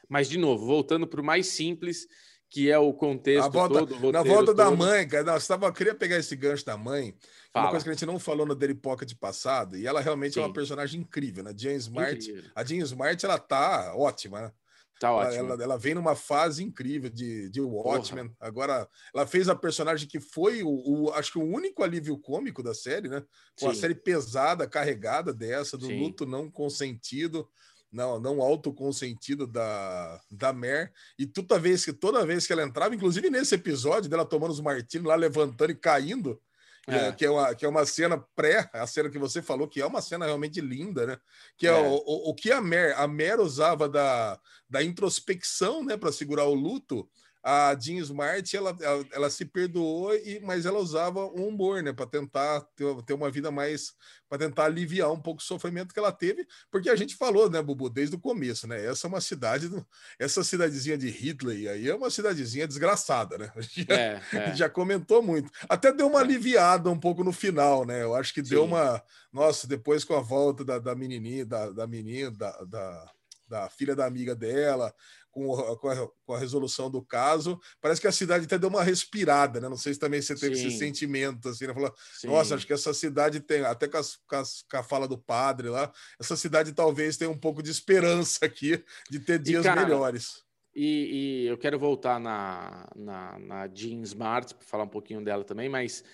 Mas, 0.08 0.28
de 0.28 0.38
novo, 0.38 0.64
voltando 0.64 1.06
para 1.06 1.20
o 1.20 1.24
mais 1.24 1.48
simples, 1.48 2.08
que 2.50 2.70
é 2.70 2.78
o 2.78 2.92
contexto 2.92 3.50
volta, 3.50 3.86
todo. 3.86 4.12
Na 4.12 4.22
volta 4.22 4.46
todo. 4.46 4.56
da 4.56 4.70
mãe, 4.70 5.06
cara, 5.06 5.24
nós 5.24 5.46
tava, 5.46 5.66
eu 5.66 5.72
queria 5.72 5.94
pegar 5.94 6.16
esse 6.16 6.34
gancho 6.34 6.64
da 6.64 6.76
mãe, 6.76 7.14
Fala. 7.52 7.66
uma 7.66 7.70
coisa 7.70 7.84
que 7.84 7.90
a 7.90 7.92
gente 7.92 8.06
não 8.06 8.18
falou 8.18 8.46
no 8.46 8.54
Daily 8.54 8.74
Pocket 8.74 9.12
passado, 9.18 9.76
e 9.76 9.86
ela 9.86 10.00
realmente 10.00 10.34
Sim. 10.34 10.40
é 10.40 10.44
uma 10.44 10.52
personagem 10.52 11.00
incrível, 11.00 11.44
né? 11.44 11.52
Jane 11.56 11.76
Smart, 11.76 12.30
incrível. 12.30 12.50
a 12.54 12.64
Jane 12.64 12.82
Smart, 12.82 13.24
ela 13.24 13.38
tá 13.38 13.94
ótima, 13.94 14.40
né? 14.40 14.52
Tá 14.98 15.08
ela, 15.08 15.34
ela, 15.34 15.62
ela, 15.62 15.78
vem 15.78 15.94
numa 15.94 16.16
fase 16.16 16.64
incrível 16.64 17.08
de, 17.08 17.48
de 17.50 17.60
Watchmen. 17.60 18.30
Porra. 18.30 18.36
Agora, 18.40 18.88
ela 19.14 19.26
fez 19.28 19.48
a 19.48 19.54
personagem 19.54 20.08
que 20.08 20.18
foi 20.18 20.64
o, 20.64 20.68
o, 20.68 21.12
acho 21.12 21.32
que 21.32 21.38
o 21.38 21.44
único 21.44 21.84
alívio 21.84 22.18
cômico 22.18 22.64
da 22.64 22.74
série, 22.74 23.08
né? 23.08 23.22
Com 23.60 23.66
Sim. 23.66 23.68
a 23.70 23.74
série 23.74 23.94
pesada, 23.94 24.66
carregada 24.66 25.32
dessa, 25.32 25.78
do 25.78 25.86
Sim. 25.86 26.00
luto 26.00 26.26
não 26.26 26.50
consentido 26.50 27.48
não, 27.90 28.20
não 28.20 28.40
autoconsentido 28.40 29.46
da, 29.46 30.20
da 30.30 30.52
Mer. 30.52 30.92
E 31.18 31.26
toda 31.26 31.58
vez, 31.58 31.84
que, 31.84 31.92
toda 31.92 32.26
vez 32.26 32.46
que 32.46 32.52
ela 32.52 32.62
entrava, 32.62 32.94
inclusive 32.94 33.30
nesse 33.30 33.54
episódio 33.54 34.10
dela 34.10 34.24
tomando 34.24 34.50
os 34.50 34.60
martinos 34.60 35.08
lá, 35.08 35.14
levantando 35.14 35.72
e 35.72 35.76
caindo, 35.76 36.40
é. 36.88 37.12
Que, 37.12 37.26
é 37.26 37.30
uma, 37.30 37.54
que 37.54 37.66
é 37.66 37.68
uma 37.68 37.84
cena 37.84 38.18
pré, 38.34 38.68
a 38.72 38.86
cena 38.86 39.10
que 39.10 39.18
você 39.18 39.42
falou, 39.42 39.68
que 39.68 39.80
é 39.80 39.84
uma 39.84 40.00
cena 40.00 40.24
realmente 40.24 40.58
linda, 40.58 41.06
né? 41.06 41.18
Que 41.56 41.66
é, 41.66 41.70
é. 41.70 41.74
O, 41.74 41.96
o, 41.96 42.30
o, 42.30 42.34
que 42.34 42.50
a 42.50 42.62
Mer, 42.62 42.98
a 42.98 43.06
Mer 43.06 43.40
usava 43.40 43.86
da, 43.86 44.40
da 44.68 44.82
introspecção, 44.82 45.84
né, 45.84 45.98
para 45.98 46.10
segurar 46.10 46.44
o 46.44 46.54
luto, 46.54 47.06
a 47.42 47.76
Jean 47.78 47.98
Smart 47.98 48.56
ela, 48.56 48.76
ela, 48.80 49.04
ela, 49.12 49.30
se 49.30 49.44
perdoou, 49.44 50.14
e, 50.14 50.40
mas 50.40 50.66
ela 50.66 50.78
usava 50.78 51.24
um 51.26 51.48
humor, 51.48 51.82
né, 51.82 51.92
para 51.92 52.06
tentar 52.06 52.60
ter, 52.74 53.02
ter 53.04 53.12
uma 53.12 53.30
vida 53.30 53.50
mais, 53.50 53.92
para 54.28 54.38
tentar 54.38 54.64
aliviar 54.64 55.10
um 55.12 55.20
pouco 55.20 55.40
o 55.40 55.44
sofrimento 55.44 55.92
que 55.92 55.98
ela 55.98 56.12
teve, 56.12 56.46
porque 56.70 56.90
a 56.90 56.96
gente 56.96 57.16
falou, 57.16 57.48
né, 57.48 57.62
Bubu, 57.62 57.88
desde 57.88 58.16
o 58.16 58.20
começo, 58.20 58.66
né? 58.66 58.84
Essa 58.84 59.06
é 59.06 59.08
uma 59.08 59.20
cidade, 59.20 59.70
essa 60.18 60.42
cidadezinha 60.42 60.98
de 60.98 61.08
Hitler 61.08 61.70
aí 61.70 61.88
é 61.88 61.94
uma 61.94 62.10
cidadezinha 62.10 62.66
desgraçada, 62.66 63.38
né? 63.38 63.52
Gente, 63.58 63.92
é, 63.92 64.20
já, 64.32 64.38
é. 64.38 64.54
já 64.54 64.70
comentou 64.70 65.22
muito. 65.22 65.50
Até 65.68 65.92
deu 65.92 66.06
uma 66.06 66.20
é. 66.20 66.22
aliviada 66.22 66.90
um 66.90 66.98
pouco 66.98 67.22
no 67.22 67.32
final, 67.32 67.84
né? 67.84 68.02
Eu 68.02 68.14
acho 68.14 68.34
que 68.34 68.42
Sim. 68.42 68.50
deu 68.50 68.64
uma. 68.64 69.02
Nossa, 69.32 69.66
depois 69.66 70.04
com 70.04 70.14
a 70.14 70.20
volta 70.20 70.64
da, 70.64 70.78
da 70.78 70.94
menininha, 70.94 71.44
da, 71.44 71.70
da 71.70 71.86
menina, 71.86 72.30
da, 72.30 72.50
da 72.64 73.12
da 73.48 73.68
filha 73.70 73.96
da 73.96 74.04
amiga 74.04 74.34
dela, 74.34 74.94
com, 75.30 75.48
com, 75.76 75.88
a, 75.88 76.08
com, 76.24 76.32
a, 76.32 76.38
resolução 76.38 76.90
do 76.90 77.02
caso, 77.02 77.60
parece 77.80 78.00
que 78.00 78.06
a 78.06 78.12
cidade 78.12 78.44
até 78.44 78.58
deu 78.58 78.68
uma 78.68 78.82
respirada, 78.82 79.60
né? 79.60 79.68
Não 79.68 79.76
sei 79.76 79.94
se 79.94 80.00
também 80.00 80.20
você 80.20 80.34
teve 80.34 80.56
Sim. 80.56 80.68
esse 80.68 80.78
sentimento, 80.78 81.48
assim, 81.48 81.66
né? 81.66 81.74
Falou, 81.74 81.94
nossa, 82.24 82.54
acho 82.54 82.66
que 82.66 82.72
essa 82.72 82.92
cidade 82.94 83.40
tem, 83.40 83.62
até 83.62 83.86
com, 83.88 83.96
as, 83.96 84.16
com, 84.16 84.76
a 84.76 84.82
fala 84.82 85.06
do 85.06 85.18
padre 85.18 85.68
lá, 85.68 85.92
essa 86.20 86.36
cidade 86.36 86.72
talvez 86.72 87.16
tenha 87.16 87.30
um 87.30 87.38
pouco 87.38 87.62
de 87.62 87.70
esperança 87.70 88.44
aqui 88.44 88.82
de 89.10 89.20
ter 89.20 89.38
dias 89.38 89.62
cara, 89.62 89.82
melhores. 89.82 90.44
E, 90.74 91.44
e, 91.44 91.46
eu 91.46 91.58
quero 91.58 91.78
voltar 91.78 92.20
na, 92.20 92.88
na, 92.94 93.38
na 93.38 93.68
Jean 93.74 94.02
Smart 94.02 94.54
para 94.54 94.64
falar 94.64 94.84
um 94.84 94.88
pouquinho 94.88 95.24
dela 95.24 95.42
também, 95.42 95.68
mas 95.68 96.04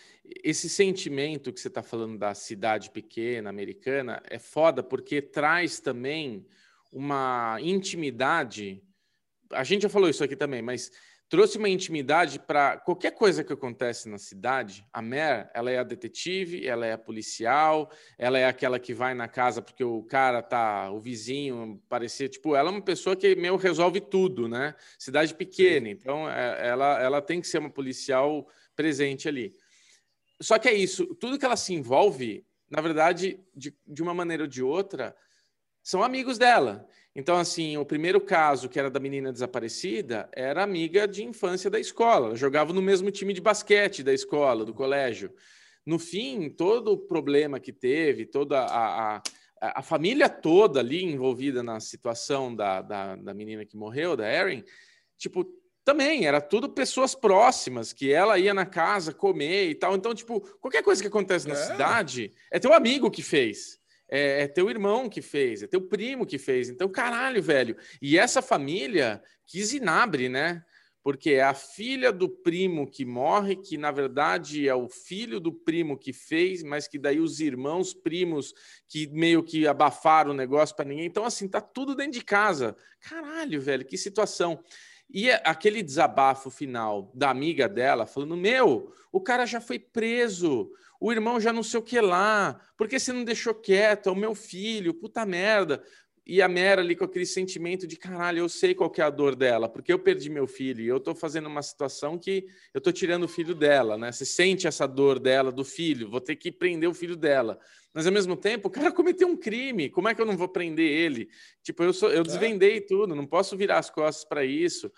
esse 0.42 0.70
sentimento 0.70 1.52
que 1.52 1.60
você 1.60 1.68
está 1.68 1.82
falando 1.82 2.16
da 2.16 2.34
cidade 2.34 2.90
pequena 2.90 3.50
americana 3.50 4.22
é 4.24 4.38
foda 4.38 4.82
porque 4.82 5.20
traz 5.20 5.80
também 5.80 6.46
uma 6.90 7.58
intimidade. 7.60 8.82
A 9.52 9.64
gente 9.64 9.82
já 9.82 9.88
falou 9.88 10.08
isso 10.08 10.24
aqui 10.24 10.36
também, 10.36 10.62
mas 10.62 10.90
trouxe 11.28 11.58
uma 11.58 11.68
intimidade 11.68 12.38
para 12.38 12.78
qualquer 12.78 13.12
coisa 13.12 13.42
que 13.42 13.52
acontece 13.52 14.08
na 14.08 14.18
cidade. 14.18 14.86
A 14.92 15.00
Mer, 15.00 15.50
ela 15.54 15.70
é 15.70 15.78
a 15.78 15.82
detetive, 15.82 16.66
ela 16.66 16.86
é 16.86 16.92
a 16.92 16.98
policial, 16.98 17.90
ela 18.18 18.38
é 18.38 18.46
aquela 18.46 18.78
que 18.78 18.94
vai 18.94 19.14
na 19.14 19.26
casa 19.26 19.62
porque 19.62 19.82
o 19.82 20.02
cara 20.02 20.42
tá, 20.42 20.90
o 20.90 21.00
vizinho 21.00 21.82
parecer, 21.88 22.28
tipo, 22.28 22.54
ela 22.54 22.68
é 22.70 22.72
uma 22.72 22.82
pessoa 22.82 23.16
que 23.16 23.34
meio 23.34 23.56
resolve 23.56 24.00
tudo, 24.00 24.48
né? 24.48 24.74
Cidade 24.98 25.34
pequena, 25.34 25.88
então 25.88 26.30
é, 26.30 26.68
ela, 26.68 27.02
ela 27.02 27.22
tem 27.22 27.40
que 27.40 27.48
ser 27.48 27.58
uma 27.58 27.70
policial 27.70 28.48
presente 28.76 29.28
ali. 29.28 29.54
Só 30.40 30.58
que 30.58 30.68
é 30.68 30.74
isso, 30.74 31.06
tudo 31.16 31.38
que 31.38 31.44
ela 31.44 31.56
se 31.56 31.72
envolve, 31.72 32.44
na 32.70 32.80
verdade, 32.80 33.40
de, 33.54 33.74
de 33.86 34.02
uma 34.02 34.14
maneira 34.14 34.44
ou 34.44 34.48
de 34.48 34.62
outra, 34.62 35.16
são 35.82 36.02
amigos 36.02 36.38
dela. 36.38 36.88
Então, 37.16 37.36
assim, 37.36 37.76
o 37.76 37.84
primeiro 37.84 38.20
caso, 38.20 38.68
que 38.68 38.78
era 38.78 38.90
da 38.90 38.98
menina 38.98 39.32
desaparecida, 39.32 40.28
era 40.32 40.64
amiga 40.64 41.06
de 41.06 41.22
infância 41.22 41.70
da 41.70 41.78
escola. 41.78 42.26
Ela 42.26 42.36
jogava 42.36 42.72
no 42.72 42.82
mesmo 42.82 43.10
time 43.10 43.32
de 43.32 43.40
basquete 43.40 44.02
da 44.02 44.12
escola, 44.12 44.64
do 44.64 44.74
colégio. 44.74 45.32
No 45.86 45.98
fim, 45.98 46.50
todo 46.50 46.92
o 46.92 46.98
problema 46.98 47.60
que 47.60 47.72
teve, 47.72 48.26
toda 48.26 48.60
a, 48.60 49.16
a, 49.16 49.22
a 49.60 49.82
família 49.82 50.28
toda 50.28 50.80
ali 50.80 51.04
envolvida 51.04 51.62
na 51.62 51.78
situação 51.78 52.54
da, 52.54 52.82
da, 52.82 53.14
da 53.14 53.32
menina 53.32 53.64
que 53.64 53.76
morreu, 53.76 54.16
da 54.16 54.28
Erin, 54.28 54.64
tipo, 55.16 55.46
também 55.84 56.26
era 56.26 56.40
tudo 56.40 56.68
pessoas 56.68 57.14
próximas, 57.14 57.92
que 57.92 58.10
ela 58.10 58.38
ia 58.38 58.54
na 58.54 58.66
casa 58.66 59.12
comer 59.12 59.68
e 59.68 59.74
tal. 59.76 59.94
Então, 59.94 60.14
tipo, 60.14 60.40
qualquer 60.58 60.82
coisa 60.82 61.00
que 61.00 61.08
acontece 61.08 61.46
na 61.46 61.54
é. 61.54 61.56
cidade 61.58 62.32
é 62.50 62.58
teu 62.58 62.72
amigo 62.72 63.08
que 63.08 63.22
fez 63.22 63.78
é, 64.08 64.42
é, 64.42 64.48
teu 64.48 64.68
irmão 64.70 65.08
que 65.08 65.22
fez, 65.22 65.62
é 65.62 65.66
teu 65.66 65.80
primo 65.80 66.26
que 66.26 66.38
fez. 66.38 66.68
Então, 66.68 66.88
caralho, 66.88 67.42
velho. 67.42 67.76
E 68.00 68.18
essa 68.18 68.42
família, 68.42 69.22
que 69.46 69.64
zinabre, 69.64 70.28
né? 70.28 70.62
Porque 71.02 71.32
é 71.32 71.42
a 71.42 71.52
filha 71.52 72.10
do 72.10 72.28
primo 72.28 72.90
que 72.90 73.04
morre, 73.04 73.56
que 73.56 73.76
na 73.76 73.90
verdade 73.90 74.66
é 74.66 74.74
o 74.74 74.88
filho 74.88 75.38
do 75.38 75.52
primo 75.52 75.98
que 75.98 76.14
fez, 76.14 76.62
mas 76.62 76.88
que 76.88 76.98
daí 76.98 77.20
os 77.20 77.40
irmãos 77.40 77.92
primos 77.92 78.54
que 78.88 79.06
meio 79.08 79.42
que 79.42 79.66
abafaram 79.66 80.30
o 80.30 80.34
negócio 80.34 80.74
para 80.74 80.86
ninguém. 80.86 81.04
Então, 81.04 81.26
assim, 81.26 81.46
tá 81.46 81.60
tudo 81.60 81.94
dentro 81.94 82.12
de 82.12 82.24
casa. 82.24 82.74
Caralho, 83.00 83.60
velho, 83.60 83.84
que 83.84 83.98
situação. 83.98 84.62
E 85.10 85.28
é 85.28 85.42
aquele 85.44 85.82
desabafo 85.82 86.50
final 86.50 87.12
da 87.14 87.30
amiga 87.30 87.68
dela, 87.68 88.06
falando: 88.06 88.36
Meu, 88.36 88.92
o 89.12 89.20
cara 89.20 89.44
já 89.44 89.60
foi 89.60 89.78
preso, 89.78 90.72
o 91.00 91.12
irmão 91.12 91.38
já 91.38 91.52
não 91.52 91.62
sei 91.62 91.80
o 91.80 91.82
que 91.82 92.00
lá, 92.00 92.60
por 92.76 92.88
que 92.88 92.98
você 92.98 93.12
não 93.12 93.24
deixou 93.24 93.54
quieto? 93.54 94.08
É 94.08 94.12
o 94.12 94.16
meu 94.16 94.34
filho, 94.34 94.94
puta 94.94 95.24
merda. 95.26 95.82
E 96.26 96.40
a 96.40 96.48
Mera 96.48 96.80
ali 96.80 96.96
com 96.96 97.04
aquele 97.04 97.26
sentimento 97.26 97.86
de 97.86 97.96
caralho, 97.96 98.38
eu 98.38 98.48
sei 98.48 98.74
qual 98.74 98.90
é 98.96 99.02
a 99.02 99.10
dor 99.10 99.36
dela, 99.36 99.68
porque 99.68 99.92
eu 99.92 99.98
perdi 99.98 100.30
meu 100.30 100.46
filho 100.46 100.80
e 100.82 100.88
eu 100.88 100.98
tô 100.98 101.14
fazendo 101.14 101.48
uma 101.48 101.60
situação 101.60 102.18
que 102.18 102.46
eu 102.72 102.80
tô 102.80 102.90
tirando 102.90 103.24
o 103.24 103.28
filho 103.28 103.54
dela, 103.54 103.98
né? 103.98 104.10
Você 104.10 104.24
sente 104.24 104.66
essa 104.66 104.86
dor 104.86 105.18
dela, 105.18 105.52
do 105.52 105.62
filho, 105.62 106.08
vou 106.08 106.22
ter 106.22 106.36
que 106.36 106.50
prender 106.50 106.88
o 106.88 106.94
filho 106.94 107.14
dela. 107.14 107.60
Mas 107.92 108.06
ao 108.06 108.12
mesmo 108.12 108.36
tempo, 108.36 108.68
o 108.68 108.70
cara 108.70 108.90
cometeu 108.92 109.28
um 109.28 109.36
crime, 109.36 109.90
como 109.90 110.08
é 110.08 110.14
que 110.14 110.20
eu 110.22 110.26
não 110.26 110.36
vou 110.36 110.48
prender 110.48 110.90
ele? 110.90 111.28
Tipo, 111.62 111.82
eu, 111.82 111.92
sou, 111.92 112.10
eu 112.10 112.22
é. 112.22 112.24
desvendei 112.24 112.80
tudo, 112.80 113.14
não 113.14 113.26
posso 113.26 113.54
virar 113.54 113.78
as 113.78 113.90
costas 113.90 114.24
para 114.24 114.46
isso. 114.46 114.90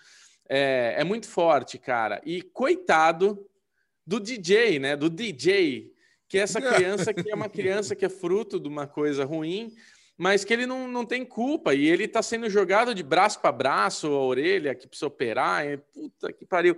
É, 0.47 0.95
é 0.97 1.03
muito 1.03 1.27
forte, 1.27 1.77
cara. 1.77 2.21
E 2.25 2.41
coitado 2.41 3.45
do 4.07 4.21
DJ, 4.21 4.79
né? 4.79 4.95
Do 4.95 5.09
DJ 5.09 5.93
que 6.29 6.37
essa 6.37 6.61
criança 6.61 7.13
que 7.13 7.29
é 7.29 7.35
uma 7.35 7.49
criança 7.49 7.95
que 7.95 8.05
é 8.05 8.09
fruto 8.09 8.59
de 8.59 8.67
uma 8.67 8.87
coisa 8.87 9.25
ruim, 9.25 9.73
mas 10.17 10.43
que 10.43 10.51
ele 10.51 10.65
não, 10.65 10.87
não 10.87 11.05
tem 11.05 11.23
culpa 11.23 11.75
e 11.75 11.85
ele 11.85 12.05
está 12.05 12.23
sendo 12.23 12.49
jogado 12.49 12.95
de 12.95 13.03
braço 13.03 13.39
para 13.39 13.51
braço, 13.51 14.07
a 14.07 14.25
orelha 14.25 14.73
que 14.73 14.87
precisa 14.87 15.05
operar. 15.05 15.63
E, 15.67 15.77
puta 15.77 16.33
que 16.33 16.43
pariu. 16.43 16.75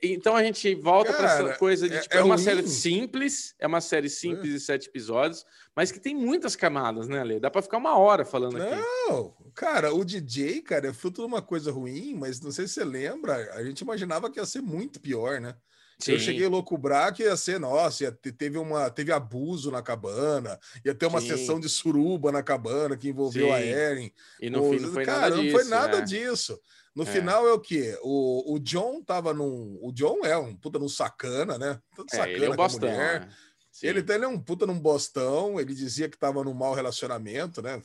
Então 0.00 0.36
a 0.36 0.44
gente 0.44 0.72
volta 0.76 1.12
para 1.12 1.26
essa 1.26 1.54
coisa 1.54 1.88
de 1.88 1.96
é, 1.96 2.00
tipo, 2.00 2.14
é, 2.14 2.18
é 2.18 2.22
uma 2.22 2.36
ruim. 2.36 2.44
série 2.44 2.68
simples, 2.68 3.54
é 3.58 3.66
uma 3.66 3.80
série 3.80 4.08
simples 4.08 4.50
é. 4.50 4.52
de 4.52 4.60
sete 4.60 4.88
episódios, 4.88 5.44
mas 5.74 5.90
que 5.90 5.98
tem 5.98 6.14
muitas 6.14 6.54
camadas, 6.54 7.08
né, 7.08 7.18
Ale? 7.18 7.40
Dá 7.40 7.50
para 7.50 7.62
ficar 7.62 7.78
uma 7.78 7.98
hora 7.98 8.24
falando 8.24 8.62
aqui. 8.62 8.76
Não, 9.08 9.34
cara, 9.52 9.92
o 9.92 10.04
DJ, 10.04 10.62
cara, 10.62 10.88
é 10.88 10.92
fruto 10.92 11.22
de 11.22 11.26
uma 11.26 11.42
coisa 11.42 11.72
ruim, 11.72 12.14
mas 12.14 12.40
não 12.40 12.52
sei 12.52 12.68
se 12.68 12.74
você 12.74 12.84
lembra, 12.84 13.52
a 13.54 13.64
gente 13.64 13.80
imaginava 13.80 14.30
que 14.30 14.38
ia 14.38 14.46
ser 14.46 14.62
muito 14.62 15.00
pior, 15.00 15.40
né? 15.40 15.56
Sim. 15.98 16.12
Eu 16.12 16.18
cheguei 16.18 16.46
loucubrar 16.46 17.12
que 17.14 17.22
ia 17.22 17.36
ser, 17.36 17.58
nossa, 17.58 18.04
ia 18.04 18.12
ter, 18.12 18.32
teve, 18.32 18.58
uma, 18.58 18.90
teve 18.90 19.12
abuso 19.12 19.70
na 19.70 19.80
cabana, 19.80 20.58
ia 20.84 20.94
ter 20.94 21.06
uma 21.06 21.20
Sim. 21.20 21.28
sessão 21.28 21.58
de 21.58 21.68
suruba 21.68 22.30
na 22.30 22.42
cabana 22.42 22.96
que 22.96 23.08
envolveu 23.08 23.46
Sim. 23.46 23.52
a 23.52 23.62
Erin. 23.62 24.12
E 24.40 24.50
no 24.50 24.70
fim 24.70 24.78
não 24.78 24.92
foi 24.92 25.04
cara, 25.04 25.20
nada 25.20 25.36
disso. 25.36 25.44
não 25.44 25.52
foi 25.52 25.64
nada 25.70 25.98
né? 25.98 26.04
disso. 26.04 26.60
No 26.94 27.02
é. 27.02 27.06
final 27.06 27.46
é 27.46 27.52
o 27.52 27.60
quê? 27.60 27.98
O, 28.02 28.54
o 28.54 28.58
John 28.58 29.02
tava 29.02 29.34
num. 29.34 29.78
O 29.82 29.92
John 29.92 30.24
é 30.24 30.36
um 30.36 30.56
puta 30.56 30.78
num 30.78 30.88
sacana, 30.88 31.58
né? 31.58 31.78
Tanto 31.94 32.14
é, 32.14 32.16
sacana 32.16 32.32
ele 32.32 32.46
é 32.46 32.50
um 32.50 32.56
bostão, 32.56 32.88
mulher. 32.88 33.20
Né? 33.20 33.28
Ele, 33.82 34.00
ele 34.00 34.24
é 34.24 34.28
um 34.28 34.38
puta 34.38 34.66
num 34.66 34.78
bostão, 34.78 35.60
ele 35.60 35.74
dizia 35.74 36.08
que 36.08 36.18
tava 36.18 36.42
num 36.42 36.54
mau 36.54 36.74
relacionamento, 36.74 37.60
né? 37.60 37.82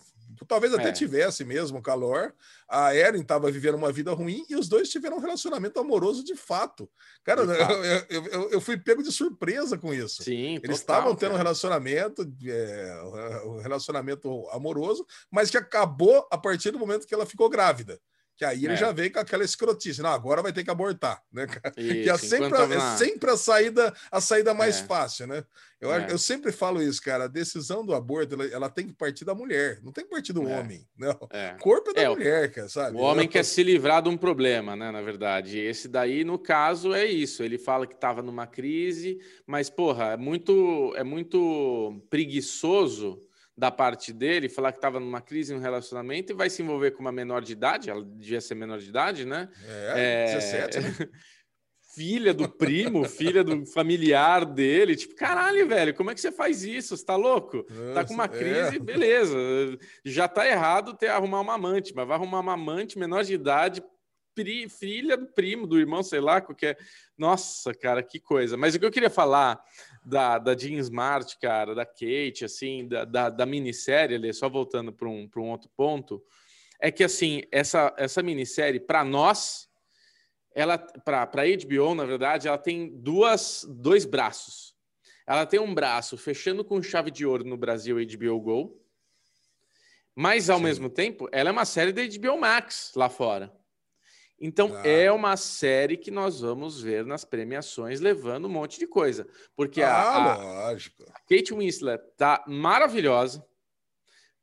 Talvez 0.48 0.74
até 0.74 0.90
é. 0.90 0.94
tivesse 0.94 1.44
mesmo 1.44 1.82
calor. 1.82 2.34
A 2.68 2.96
Erin 2.96 3.22
estava 3.22 3.52
vivendo 3.52 3.76
uma 3.76 3.92
vida 3.92 4.14
ruim 4.14 4.46
e 4.50 4.56
os 4.56 4.68
dois 4.68 4.90
tiveram 4.90 5.18
um 5.18 5.20
relacionamento 5.20 5.80
amoroso 5.80 6.24
de 6.24 6.36
fato. 6.36 6.90
Cara, 7.24 7.46
de 7.46 7.56
fato. 7.58 7.74
Eu, 7.74 8.26
eu, 8.26 8.50
eu, 8.52 8.62
fui 8.62 8.78
pego 8.78 9.04
de 9.04 9.12
surpresa 9.12 9.78
com 9.78 9.94
isso. 9.94 10.24
Sim, 10.24 10.60
Eles 10.64 10.78
estavam 10.78 11.16
tendo 11.16 11.34
um 11.34 11.38
relacionamento, 11.38 12.26
é, 12.46 13.02
um 13.46 13.60
relacionamento 13.60 14.48
amoroso, 14.52 15.06
mas 15.30 15.50
que 15.50 15.58
acabou 15.58 16.28
a 16.32 16.38
partir 16.38 16.72
do 16.72 16.80
momento 16.80 17.06
que 17.06 17.14
ela 17.14 17.26
ficou 17.26 17.50
grávida. 17.50 18.00
Que 18.38 18.46
aí 18.46 18.66
ele 18.66 18.74
é. 18.74 18.78
já 18.78 18.92
veio 18.92 19.12
com 19.12 19.20
aquela 19.20 19.44
escrotice. 19.44 20.02
Não, 20.02 20.10
agora 20.10 20.42
vai 20.42 20.52
ter 20.52 20.64
que 20.64 20.72
abortar, 20.72 21.22
né? 21.32 21.46
Isso, 21.78 21.94
que 22.04 22.10
é 22.10 22.18
sempre, 22.18 22.76
é 22.76 22.98
sempre 22.98 23.30
a 23.30 23.38
saída, 23.38 23.94
a 24.12 24.20
saída 24.20 24.54
mais 24.54 24.80
é. 24.80 24.84
fácil, 24.86 25.28
né? 25.28 25.44
Eu, 25.80 25.92
é. 25.92 26.12
eu 26.12 26.18
sempre 26.18 26.52
falo 26.52 26.82
isso, 26.82 27.02
cara. 27.02 27.24
A 27.24 27.28
decisão 27.28 27.84
do 27.84 27.94
aborto 27.94 28.36
ela, 28.36 28.46
ela, 28.46 28.70
tem 28.70 28.88
que 28.88 28.94
partir 28.94 29.26
da 29.26 29.34
mulher, 29.34 29.80
não 29.84 29.92
tem 29.92 30.04
que 30.04 30.12
partir 30.12 30.32
do 30.32 30.48
é. 30.48 30.60
homem. 30.60 30.88
Não. 30.96 31.18
É. 31.32 31.56
O 31.56 31.60
corpo 31.60 31.90
é 31.92 32.04
da 32.04 32.10
mulher, 32.10 32.52
cara, 32.52 32.70
sabe? 32.70 32.98
O 32.98 33.02
homem 33.02 33.28
quer 33.28 33.44
se 33.44 33.64
livrar 33.64 34.04
de 34.04 34.10
um 34.10 34.18
problema, 34.18 34.76
né? 34.76 34.92
Na 34.92 35.02
verdade. 35.02 35.60
Esse 35.60 35.88
daí, 35.88 36.24
no 36.24 36.38
caso, 36.38 36.94
é 36.94 37.06
isso. 37.06 37.42
Ele 37.42 37.58
fala 37.58 37.88
que 37.88 37.96
estava 37.96 38.22
numa 38.22 38.46
crise, 38.46 39.20
mas, 39.48 39.70
porra, 39.70 40.14
é 40.14 40.18
muito, 40.18 40.94
é 40.96 41.04
muito 41.04 42.00
preguiçoso 42.10 43.24
da 43.62 43.70
parte 43.70 44.12
dele, 44.12 44.50
falar 44.50 44.72
que 44.72 44.80
estava 44.80 45.00
numa 45.00 45.22
crise 45.22 45.54
no 45.54 45.60
relacionamento 45.60 46.34
e 46.34 46.36
vai 46.36 46.50
se 46.50 46.64
envolver 46.64 46.90
com 46.92 47.02
uma 47.02 47.12
menor 47.12 47.44
de 47.44 47.54
idade, 47.54 47.92
ela 47.92 48.04
devia 48.04 48.42
ser 48.42 48.56
menor 48.56 48.80
de 48.80 48.90
idade, 48.90 49.24
né? 49.24 49.50
É, 49.94 50.32
é 50.32 50.34
17. 50.34 50.80
Né? 50.80 51.10
filha 51.94 52.34
do 52.34 52.50
primo, 52.50 53.04
filha 53.08 53.44
do 53.44 53.64
familiar 53.68 54.46
dele, 54.46 54.96
tipo, 54.96 55.14
caralho, 55.14 55.68
velho, 55.68 55.94
como 55.94 56.10
é 56.10 56.16
que 56.16 56.22
você 56.22 56.32
faz 56.32 56.64
isso? 56.64 56.98
Você 56.98 57.06
tá 57.06 57.16
louco? 57.16 57.64
Tá 57.94 58.04
com 58.04 58.16
uma 58.16 58.28
crise, 58.28 58.78
é. 58.78 58.80
beleza. 58.80 59.38
Já 60.04 60.28
tá 60.28 60.48
errado 60.48 60.98
ter 60.98 61.10
arrumar 61.10 61.42
uma 61.42 61.54
amante, 61.54 61.94
mas 61.96 62.08
vai 62.08 62.18
arrumar 62.18 62.40
uma 62.40 62.54
amante 62.54 62.98
menor 62.98 63.24
de 63.24 63.36
idade, 63.36 63.84
pri, 64.34 64.68
filha 64.70 65.16
do 65.16 65.28
primo, 65.28 65.68
do 65.68 65.80
irmão, 65.80 66.02
sei 66.02 66.20
lá, 66.20 66.42
qualquer. 66.42 66.80
Nossa, 67.16 67.76
cara, 67.76 68.02
que 68.02 68.20
coisa. 68.20 68.58
Mas 68.58 68.74
o 68.74 68.80
que 68.80 68.86
eu 68.86 68.92
queria 68.92 69.10
falar 69.12 69.62
da, 70.04 70.38
da 70.38 70.58
Jean 70.58 70.80
Smart, 70.80 71.38
cara, 71.40 71.76
da 71.76 71.86
Kate, 71.86 72.46
assim, 72.46 72.88
da, 72.88 73.06
da, 73.06 73.30
da 73.30 73.46
minissérie 73.46 74.16
ali, 74.16 74.34
só 74.34 74.50
voltando 74.50 74.92
para 74.92 75.08
um, 75.08 75.30
um 75.38 75.50
outro 75.50 75.70
ponto, 75.76 76.24
é 76.80 76.92
que, 76.92 77.04
assim, 77.04 77.44
essa, 77.52 77.94
essa 77.98 78.24
minissérie, 78.24 78.80
para 78.80 79.04
nós, 79.04 79.70
ela 80.54 80.78
para 80.78 81.26
HBO, 81.26 81.96
na 81.96 82.06
verdade, 82.06 82.48
ela 82.48 82.58
tem 82.58 82.90
duas, 82.90 83.66
dois 83.70 84.06
braços. 84.06 84.76
Ela 85.28 85.46
tem 85.46 85.60
um 85.60 85.74
braço 85.74 86.18
fechando 86.18 86.66
com 86.66 86.82
chave 86.82 87.12
de 87.12 87.26
ouro 87.26 87.44
no 87.44 87.56
Brasil 87.56 87.98
HBO 87.98 88.40
Go, 88.42 88.82
mas 90.16 90.50
ao 90.50 90.58
Sim. 90.58 90.64
mesmo 90.64 90.90
tempo, 90.90 91.30
ela 91.32 91.50
é 91.50 91.52
uma 91.52 91.66
série 91.66 91.94
da 91.94 92.02
HBO 92.04 92.38
Max 92.38 92.92
lá 92.96 93.10
fora. 93.10 93.52
Então 94.42 94.76
ah. 94.76 94.88
é 94.88 95.12
uma 95.12 95.38
série 95.38 95.96
que 95.96 96.10
nós 96.10 96.42
vamos 96.42 96.82
ver 96.82 97.06
nas 97.06 97.24
premiações 97.24 98.00
levando 98.00 98.46
um 98.46 98.50
monte 98.50 98.80
de 98.80 98.88
coisa, 98.88 99.28
porque 99.56 99.84
ah, 99.84 99.94
a, 99.94 100.70
a, 100.70 100.72
a 100.72 101.20
Kate 101.30 101.54
Winslet 101.54 102.02
tá 102.18 102.44
maravilhosa, 102.48 103.46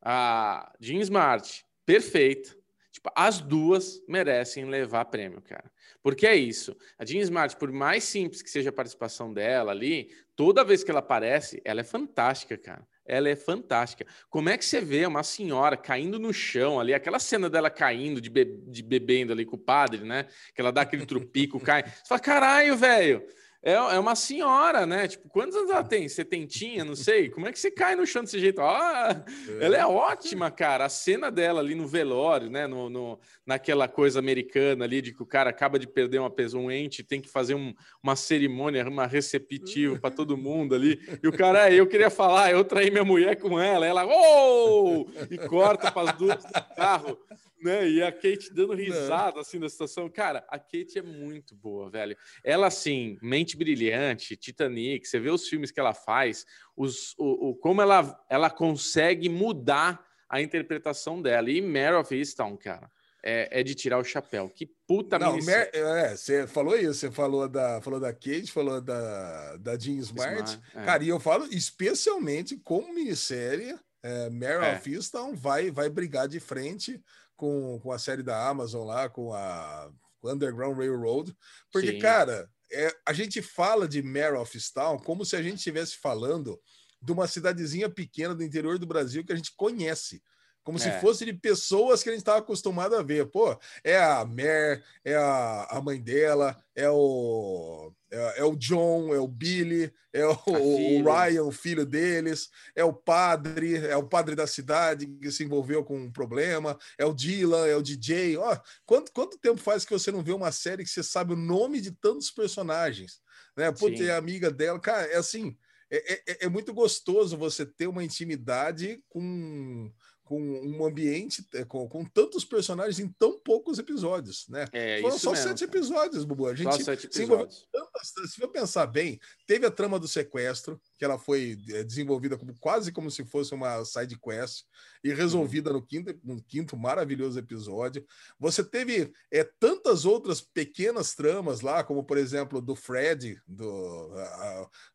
a 0.01 0.73
Jean 0.79 1.01
Smart 1.01 1.67
perfeita, 1.85 2.57
tipo 2.93 3.11
as 3.17 3.41
duas 3.41 4.01
merecem 4.07 4.67
levar 4.67 5.05
prêmio, 5.07 5.43
cara. 5.43 5.69
Porque 6.01 6.27
é 6.27 6.37
isso. 6.37 6.77
A 6.97 7.05
Jean 7.05 7.21
Smart, 7.23 7.57
por 7.57 7.73
mais 7.73 8.05
simples 8.05 8.41
que 8.41 8.51
seja 8.51 8.71
a 8.71 8.73
participação 8.73 9.33
dela 9.33 9.73
ali, 9.73 10.15
toda 10.37 10.65
vez 10.65 10.85
que 10.85 10.91
ela 10.93 11.01
aparece, 11.01 11.61
ela 11.65 11.81
é 11.81 11.85
fantástica, 11.85 12.57
cara. 12.57 12.87
Ela 13.09 13.31
é 13.31 13.37
fantástica. 13.37 14.07
Como 14.29 14.49
é 14.49 14.57
que 14.59 14.65
você 14.65 14.81
vê 14.81 15.07
uma 15.07 15.23
senhora 15.23 15.77
caindo 15.77 16.19
no 16.19 16.33
chão 16.33 16.79
ali, 16.79 16.95
aquela 16.95 17.19
cena 17.19 17.49
dela 17.49 17.71
caindo, 17.71 18.21
de, 18.21 18.31
be 18.31 18.45
de 18.45 18.83
bebendo 18.83 19.33
ali 19.33 19.45
com 19.45 19.57
o 19.57 19.59
padre, 19.59 20.05
né? 20.05 20.27
Que 20.55 20.61
ela 20.61 20.71
dá 20.71 20.83
aquele 20.83 21.07
trupico, 21.07 21.59
cai. 21.61 21.83
Você 21.83 22.09
fala, 22.09 22.21
caralho, 22.21 22.77
velho 22.77 23.27
é, 23.61 23.73
é 23.73 23.99
uma 23.99 24.15
senhora, 24.15 24.87
né? 24.87 25.09
Tipo, 25.09 25.29
quantos 25.29 25.57
anos 25.57 25.71
ela 25.71 25.83
tem? 25.83 26.09
Setentinha, 26.09 26.85
não 26.85 26.95
sei. 26.95 27.29
Como 27.29 27.47
é 27.49 27.53
que 27.53 27.59
você 27.59 27.71
cai 27.71 27.97
no 27.97 28.07
chão 28.07 28.23
desse 28.23 28.39
jeito? 28.39 28.61
Ah, 28.61 29.25
é. 29.49 29.65
Ela 29.65 29.77
é 29.77 29.85
ótima, 29.85 30.49
cara. 30.49 30.85
A 30.85 30.89
cena 30.89 31.29
dela 31.29 31.61
ali 31.61 31.75
no 31.75 31.87
velório, 31.87 32.49
né? 32.49 32.69
No, 32.69 32.89
no, 32.89 33.19
naquela 33.45 33.89
coisa 33.89 34.21
americana 34.21 34.85
ali 34.85 35.03
de 35.03 35.13
que 35.13 35.23
o 35.23 35.27
cara 35.27 35.51
acaba 35.51 35.77
de 35.77 35.89
perder 35.89 36.21
uma 36.21 36.31
pessoa, 36.31 36.63
um 36.63 36.71
ente, 36.71 37.03
tem 37.03 37.21
que 37.21 37.29
fazer 37.29 37.55
um, 37.55 37.75
uma 38.01 38.15
cerimônia, 38.15 38.89
uma 38.89 39.07
receptiva 39.07 39.99
para 39.99 40.15
todo 40.15 40.37
mundo 40.37 40.75
ali. 40.75 41.01
E 41.21 41.27
o 41.27 41.33
cara, 41.33 41.73
eu 41.73 41.87
queria 41.87 42.11
falar, 42.11 42.53
eu 42.53 42.65
traí 42.65 42.93
minha 42.93 43.05
mulher 43.05 43.37
com 43.41 43.59
ela. 43.61 43.85
Ela, 43.85 44.07
oh! 44.07 45.09
E 45.29 45.37
corta 45.37 45.91
para 45.91 46.13
as 46.13 46.17
duas 46.17 46.45
do 46.45 46.75
carro 46.77 47.19
né? 47.63 47.89
E 47.89 48.03
a 48.03 48.13
Kate 48.13 48.53
dando 48.53 48.75
risada 48.75 49.41
assim 49.41 49.59
da 49.59 49.69
situação. 49.69 50.09
Cara, 50.09 50.45
a 50.49 50.59
Kate 50.59 50.99
é 50.99 51.03
muito 51.03 51.55
boa, 51.55 51.91
velho. 51.91 52.17
Ela, 52.45 52.67
assim, 52.69 53.19
mente 53.21 53.57
brilhante, 53.57 54.37
Titanic, 54.37 55.07
você 55.07 55.19
vê 55.19 55.31
os 55.31 55.49
filmes 55.49 55.71
que 55.71 55.81
ela 55.81 55.95
faz, 55.95 56.45
os, 56.77 57.15
o, 57.19 57.51
o, 57.51 57.55
como 57.57 57.83
ela, 57.83 58.19
ela 58.29 58.51
consegue 58.51 59.29
mudar 59.29 60.05
a 60.29 60.41
interpretação 60.41 61.21
dela. 61.21 61.51
E 61.51 61.61
Mare 61.61 61.97
of 61.97 62.15
Easttown, 62.15 62.57
cara. 62.57 62.91
É, 63.21 63.61
é, 63.61 63.63
de 63.65 63.75
tirar 63.75 63.99
o 63.99 64.05
chapéu. 64.05 64.49
Que 64.49 64.65
puta 64.87 65.19
Não, 65.19 65.37
Mer, 65.39 65.69
é, 65.73 66.17
você 66.17 66.47
falou 66.47 66.79
isso, 66.79 66.95
você 66.95 67.11
falou 67.11 67.49
da, 67.49 67.81
falou 67.83 67.99
da 67.99 68.13
Kate, 68.13 68.47
falou 68.47 68.81
da, 68.81 69.57
da 69.57 69.77
Jean 69.77 69.99
Smart. 69.99 70.51
Smart 70.51 70.61
é. 70.73 70.85
Cara, 70.85 71.03
e 71.03 71.09
eu 71.09 71.19
falo 71.19 71.45
especialmente 71.47 72.57
como 72.59 72.95
minissérie, 72.95 73.77
é, 74.05 74.31
Mare 74.31 74.65
é. 74.65 74.77
of 74.77 74.95
Easttown 74.95 75.35
vai, 75.35 75.69
vai 75.69 75.91
brigar 75.91 76.29
de 76.29 76.39
frente 76.39 77.03
com, 77.39 77.79
com 77.81 77.93
a 77.93 77.99
série 77.99 78.23
da 78.23 78.47
Amazon 78.49 78.87
lá, 78.87 79.09
com 79.09 79.33
a 79.33 79.91
Underground 80.23 80.77
Railroad, 80.77 81.35
porque, 81.73 81.93
Sim. 81.93 81.99
cara, 82.01 82.51
é, 82.71 82.93
a 83.07 83.13
gente 83.15 83.41
fala 83.41 83.89
de 83.89 84.03
Mare 84.03 84.37
of 84.37 84.59
Town 84.75 84.99
como 84.99 85.25
se 85.25 85.37
a 85.37 85.43
gente 85.43 85.57
estivesse 85.59 85.97
falando 85.97 86.61
de 87.01 87.13
uma 87.13 87.29
cidadezinha 87.29 87.89
pequena 87.89 88.35
do 88.35 88.43
interior 88.43 88.79
do 88.79 88.87
Brasil 88.87 89.25
que 89.25 89.33
a 89.33 89.37
gente 89.37 89.55
conhece 89.57 90.21
como 90.69 90.77
é. 90.77 90.83
se 90.83 91.01
fosse 91.01 91.25
de 91.25 91.33
pessoas 91.33 92.03
que 92.03 92.11
a 92.11 92.13
gente 92.13 92.21
estava 92.21 92.41
acostumado 92.41 92.95
a 92.95 93.03
ver. 93.03 93.25
Pô, 93.31 93.59
é 93.83 93.97
a 93.97 94.23
Mer, 94.27 94.85
é 95.03 95.15
a, 95.15 95.67
a 95.71 95.81
mãe 95.81 95.99
dela, 95.99 96.55
é 96.77 96.91
o, 96.91 97.91
é, 98.11 98.41
é, 98.41 98.45
o 98.45 98.55
John, 98.55 99.15
é 99.15 99.19
o 99.19 99.27
Billy, 99.27 99.91
é 100.13 100.27
o, 100.27 100.39
o, 100.47 101.03
Ryan, 101.03 101.45
o 101.45 101.51
filho 101.51 101.87
deles, 101.87 102.51
é 102.77 102.85
o 102.85 102.93
padre, 102.93 103.79
é 103.79 103.97
o 103.97 104.07
padre 104.07 104.35
da 104.35 104.47
cidade 104.47 105.07
que 105.07 105.33
se 105.33 105.43
envolveu 105.43 105.83
com 105.83 105.99
um 105.99 106.13
problema, 106.13 106.79
é 106.99 107.07
o 107.07 107.15
Dylan, 107.15 107.67
é 107.67 107.75
o 107.75 107.83
DJ. 107.83 108.37
Ó, 108.37 108.55
quanto, 108.85 109.11
quanto 109.11 109.39
tempo 109.39 109.63
faz 109.63 109.87
que 109.87 109.93
você 109.95 110.13
não 110.13 110.23
vê 110.23 110.33
uma 110.33 110.53
série 110.53 110.85
que 110.85 110.91
você 110.91 111.03
sabe 111.03 111.33
o 111.33 111.37
nome 111.37 111.81
de 111.81 111.93
tantos 111.93 112.31
personagens? 112.31 113.23
Né? 113.57 113.73
Putz, 113.73 114.03
é 114.03 114.15
amiga 114.15 114.51
dela. 114.51 114.79
Cara, 114.79 115.07
é 115.07 115.17
assim. 115.17 115.57
É, 115.91 116.13
é, 116.13 116.45
é, 116.45 116.49
muito 116.51 116.75
gostoso 116.75 117.39
você 117.39 117.65
ter 117.65 117.87
uma 117.87 118.05
intimidade 118.05 119.03
com, 119.09 119.91
com 120.29 120.39
um 120.39 120.85
ambiente 120.85 121.43
é, 121.55 121.65
com, 121.65 121.89
com, 121.89 122.05
tantos 122.05 122.45
personagens 122.45 122.99
em 122.99 123.09
tão 123.19 123.41
poucos 123.41 123.79
episódios, 123.79 124.47
né? 124.47 124.67
É, 124.75 125.01
Foram 125.01 125.19
só 125.19 125.31
mesmo, 125.31 125.49
sete 125.49 125.65
episódios, 125.65 126.23
Bubu. 126.23 126.49
A 126.49 126.55
gente 126.55 126.71
só 126.71 126.85
sete 126.85 127.07
episódios. 127.07 127.67
Se, 128.03 128.29
se 128.29 128.43
eu 128.43 128.49
pensar 128.51 128.87
bem, 128.87 129.19
teve 129.47 129.65
a 129.65 129.71
trama 129.71 129.99
do 129.99 130.07
sequestro, 130.07 130.79
que 130.99 131.05
ela 131.05 131.19
foi 131.19 131.57
é, 131.71 131.83
desenvolvida 131.83 132.37
como, 132.37 132.55
quase 132.61 132.93
como 132.93 133.11
se 133.11 133.25
fosse 133.25 133.55
uma 133.55 133.83
side 133.87 134.19
quest 134.21 134.67
e 135.03 135.15
resolvida 135.15 135.73
no 135.73 135.81
quinto, 135.81 136.15
no 136.23 136.43
quinto 136.43 136.77
maravilhoso 136.77 137.39
episódio. 137.39 138.05
Você 138.39 138.63
teve 138.63 139.11
é, 139.33 139.49
tantas 139.59 140.05
outras 140.05 140.43
pequenas 140.43 141.15
tramas 141.15 141.63
lá, 141.63 141.83
como 141.83 142.05
por 142.05 142.19
exemplo 142.19 142.61
do 142.61 142.77
Fred, 142.77 143.41
do, 143.49 144.13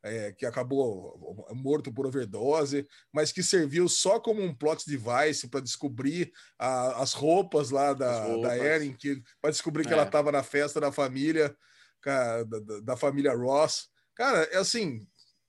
é, 0.03 0.31
que 0.33 0.45
acabou 0.45 1.47
morto 1.55 1.91
por 1.91 2.05
overdose, 2.05 2.87
mas 3.11 3.31
que 3.31 3.41
serviu 3.41 3.89
só 3.89 4.19
como 4.19 4.43
um 4.43 4.53
plot 4.53 4.85
device 4.85 5.22
para 5.49 5.61
descobrir 5.61 6.31
a, 6.57 7.01
as 7.01 7.13
roupas 7.13 7.69
lá 7.69 7.93
da, 7.93 8.23
roupas. 8.23 8.49
da 8.49 8.57
Erin, 8.57 8.95
para 9.41 9.51
descobrir 9.51 9.85
que 9.85 9.93
ela 9.93 10.03
estava 10.03 10.29
é. 10.29 10.31
na 10.31 10.43
festa 10.43 10.79
da 10.79 10.91
família, 10.91 11.55
da, 12.03 12.79
da, 12.81 12.97
família 12.97 13.33
Ross. 13.33 13.89
Cara, 14.15 14.43
é 14.51 14.57
assim, 14.57 15.07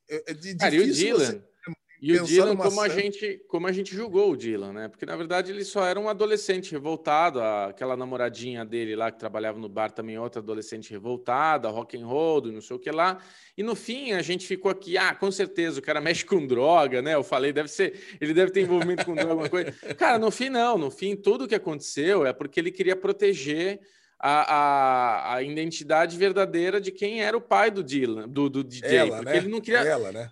é, 0.08 0.32
é 0.32 0.54
Cara, 0.56 0.74
e 0.74 0.80
o 0.80 0.92
Dylan? 0.92 1.42
E 2.06 2.20
o 2.20 2.24
Dylan, 2.24 2.54
como 2.54 2.82
a, 2.82 2.88
gente, 2.90 3.42
como 3.48 3.66
a 3.66 3.72
gente 3.72 3.94
julgou 3.94 4.32
o 4.32 4.36
Dylan, 4.36 4.74
né? 4.74 4.88
Porque 4.88 5.06
na 5.06 5.16
verdade 5.16 5.50
ele 5.50 5.64
só 5.64 5.86
era 5.86 5.98
um 5.98 6.06
adolescente 6.06 6.70
revoltado, 6.70 7.40
aquela 7.40 7.96
namoradinha 7.96 8.62
dele 8.62 8.94
lá 8.94 9.10
que 9.10 9.18
trabalhava 9.18 9.58
no 9.58 9.70
bar 9.70 9.90
também, 9.90 10.18
outra 10.18 10.42
adolescente 10.42 10.90
revoltada, 10.90 11.70
rock 11.70 11.96
and 11.96 12.04
roll, 12.06 12.42
não 12.52 12.60
sei 12.60 12.76
o 12.76 12.78
que 12.78 12.90
lá. 12.90 13.22
E 13.56 13.62
no 13.62 13.74
fim 13.74 14.12
a 14.12 14.20
gente 14.20 14.46
ficou 14.46 14.70
aqui, 14.70 14.98
ah, 14.98 15.14
com 15.14 15.30
certeza 15.30 15.80
o 15.80 15.82
cara 15.82 15.98
mexe 15.98 16.26
com 16.26 16.46
droga, 16.46 17.00
né? 17.00 17.14
Eu 17.14 17.24
falei, 17.24 17.54
deve 17.54 17.68
ser, 17.68 17.98
ele 18.20 18.34
deve 18.34 18.52
ter 18.52 18.60
envolvimento 18.60 19.06
com 19.06 19.14
droga, 19.14 19.30
alguma 19.30 19.48
coisa. 19.48 19.72
Cara, 19.96 20.18
no 20.18 20.30
fim 20.30 20.50
não, 20.50 20.76
no 20.76 20.90
fim 20.90 21.16
tudo 21.16 21.48
que 21.48 21.54
aconteceu 21.54 22.26
é 22.26 22.34
porque 22.34 22.60
ele 22.60 22.70
queria 22.70 22.96
proteger 22.96 23.80
a, 24.20 24.54
a, 24.54 25.34
a, 25.36 25.42
identidade 25.42 26.18
verdadeira 26.18 26.78
de 26.82 26.92
quem 26.92 27.22
era 27.22 27.34
o 27.34 27.40
pai 27.40 27.70
do 27.70 27.82
Dylan, 27.82 28.28
do, 28.28 28.50
do 28.50 28.62
DJ, 28.62 28.94
ela, 28.94 29.16
porque 29.16 29.30
né? 29.30 29.36
ele 29.38 29.48
não 29.48 29.60
queria. 29.62 29.80
Ela, 29.80 30.12
né? 30.12 30.30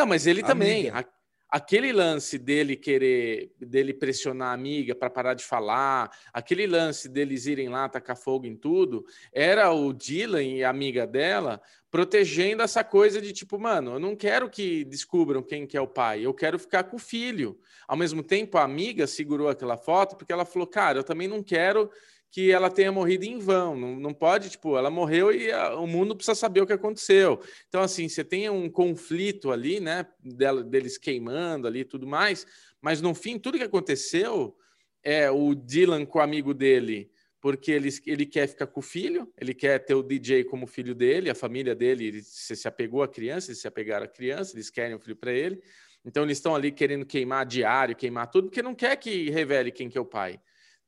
Não, 0.00 0.06
mas 0.06 0.26
ele 0.26 0.42
também. 0.42 0.88
A, 0.88 1.04
aquele 1.50 1.92
lance 1.92 2.38
dele 2.38 2.76
querer, 2.76 3.52
dele 3.60 3.92
pressionar 3.92 4.48
a 4.48 4.54
amiga 4.54 4.94
para 4.94 5.10
parar 5.10 5.34
de 5.34 5.44
falar, 5.44 6.10
aquele 6.32 6.66
lance 6.66 7.08
deles 7.08 7.46
irem 7.46 7.68
lá 7.68 7.88
tacar 7.88 8.16
fogo 8.16 8.46
em 8.46 8.56
tudo, 8.56 9.04
era 9.32 9.70
o 9.72 9.92
Dylan 9.92 10.42
e 10.42 10.64
a 10.64 10.70
amiga 10.70 11.06
dela 11.06 11.60
protegendo 11.90 12.62
essa 12.62 12.84
coisa 12.84 13.20
de 13.20 13.32
tipo, 13.32 13.58
mano, 13.58 13.94
eu 13.94 13.98
não 13.98 14.14
quero 14.14 14.48
que 14.48 14.84
descubram 14.84 15.42
quem 15.42 15.66
que 15.66 15.76
é 15.76 15.80
o 15.80 15.88
pai, 15.88 16.24
eu 16.24 16.32
quero 16.32 16.56
ficar 16.56 16.84
com 16.84 16.96
o 16.96 17.00
filho. 17.00 17.58
Ao 17.88 17.96
mesmo 17.96 18.22
tempo, 18.22 18.56
a 18.56 18.62
amiga 18.62 19.08
segurou 19.08 19.48
aquela 19.48 19.76
foto 19.76 20.16
porque 20.16 20.32
ela 20.32 20.44
falou, 20.44 20.68
cara, 20.68 21.00
eu 21.00 21.04
também 21.04 21.26
não 21.26 21.42
quero 21.42 21.90
que 22.30 22.52
ela 22.52 22.70
tenha 22.70 22.92
morrido 22.92 23.24
em 23.24 23.38
vão. 23.38 23.76
Não, 23.76 23.96
não 23.96 24.14
pode, 24.14 24.50
tipo, 24.50 24.76
ela 24.76 24.90
morreu 24.90 25.32
e 25.32 25.50
a, 25.50 25.74
o 25.74 25.86
mundo 25.86 26.14
precisa 26.14 26.34
saber 26.34 26.60
o 26.60 26.66
que 26.66 26.72
aconteceu. 26.72 27.40
Então, 27.68 27.82
assim, 27.82 28.08
você 28.08 28.22
tem 28.22 28.48
um 28.48 28.70
conflito 28.70 29.50
ali, 29.50 29.80
né, 29.80 30.06
dela, 30.22 30.62
deles 30.62 30.96
queimando 30.96 31.66
ali 31.66 31.80
e 31.80 31.84
tudo 31.84 32.06
mais, 32.06 32.46
mas 32.80 33.00
no 33.00 33.14
fim, 33.14 33.38
tudo 33.38 33.58
que 33.58 33.64
aconteceu 33.64 34.56
é 35.02 35.30
o 35.30 35.54
Dylan 35.54 36.06
com 36.06 36.18
o 36.18 36.22
amigo 36.22 36.54
dele, 36.54 37.10
porque 37.40 37.72
ele, 37.72 37.88
ele 38.06 38.26
quer 38.26 38.46
ficar 38.46 38.66
com 38.66 38.80
o 38.80 38.82
filho, 38.82 39.32
ele 39.36 39.54
quer 39.54 39.78
ter 39.80 39.94
o 39.94 40.02
DJ 40.02 40.44
como 40.44 40.66
filho 40.66 40.94
dele, 40.94 41.30
a 41.30 41.34
família 41.34 41.74
dele, 41.74 42.06
ele 42.06 42.22
se, 42.22 42.54
se 42.54 42.68
apegou 42.68 43.02
à 43.02 43.08
criança, 43.08 43.50
eles 43.50 43.60
se 43.60 43.66
apegaram 43.66 44.04
à 44.04 44.08
criança, 44.08 44.54
eles 44.54 44.70
querem 44.70 44.94
o 44.94 45.00
filho 45.00 45.16
para 45.16 45.32
ele. 45.32 45.60
Então, 46.04 46.22
eles 46.22 46.38
estão 46.38 46.54
ali 46.54 46.70
querendo 46.70 47.04
queimar 47.04 47.44
diário, 47.44 47.96
queimar 47.96 48.30
tudo, 48.30 48.48
porque 48.48 48.62
não 48.62 48.74
quer 48.74 48.96
que 48.96 49.28
revele 49.30 49.70
quem 49.70 49.88
que 49.88 49.98
é 49.98 50.00
o 50.00 50.04
pai 50.04 50.40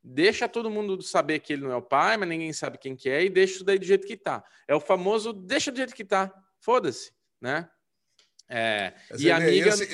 deixa 0.03 0.49
todo 0.49 0.71
mundo 0.71 1.01
saber 1.03 1.39
que 1.39 1.53
ele 1.53 1.63
não 1.63 1.73
é 1.73 1.77
o 1.77 1.83
pai, 1.83 2.17
mas 2.17 2.29
ninguém 2.29 2.53
sabe 2.53 2.79
quem 2.79 2.97
que 2.97 3.09
é, 3.09 3.25
e 3.25 3.31
deixa 3.31 3.55
isso 3.55 3.65
daí 3.65 3.79
do 3.79 3.85
jeito 3.85 4.07
que 4.07 4.17
tá. 4.17 4.45
É 4.67 4.75
o 4.75 4.81
famoso 4.81 5.33
deixa 5.33 5.71
do 5.71 5.77
jeito 5.77 5.95
que 5.95 6.05
tá. 6.05 6.33
Foda-se, 6.59 7.13
né? 7.41 7.69
É, 8.49 8.93
e 9.19 9.31
a 9.31 9.37
amiga. 9.37 9.69
Esse, 9.71 9.87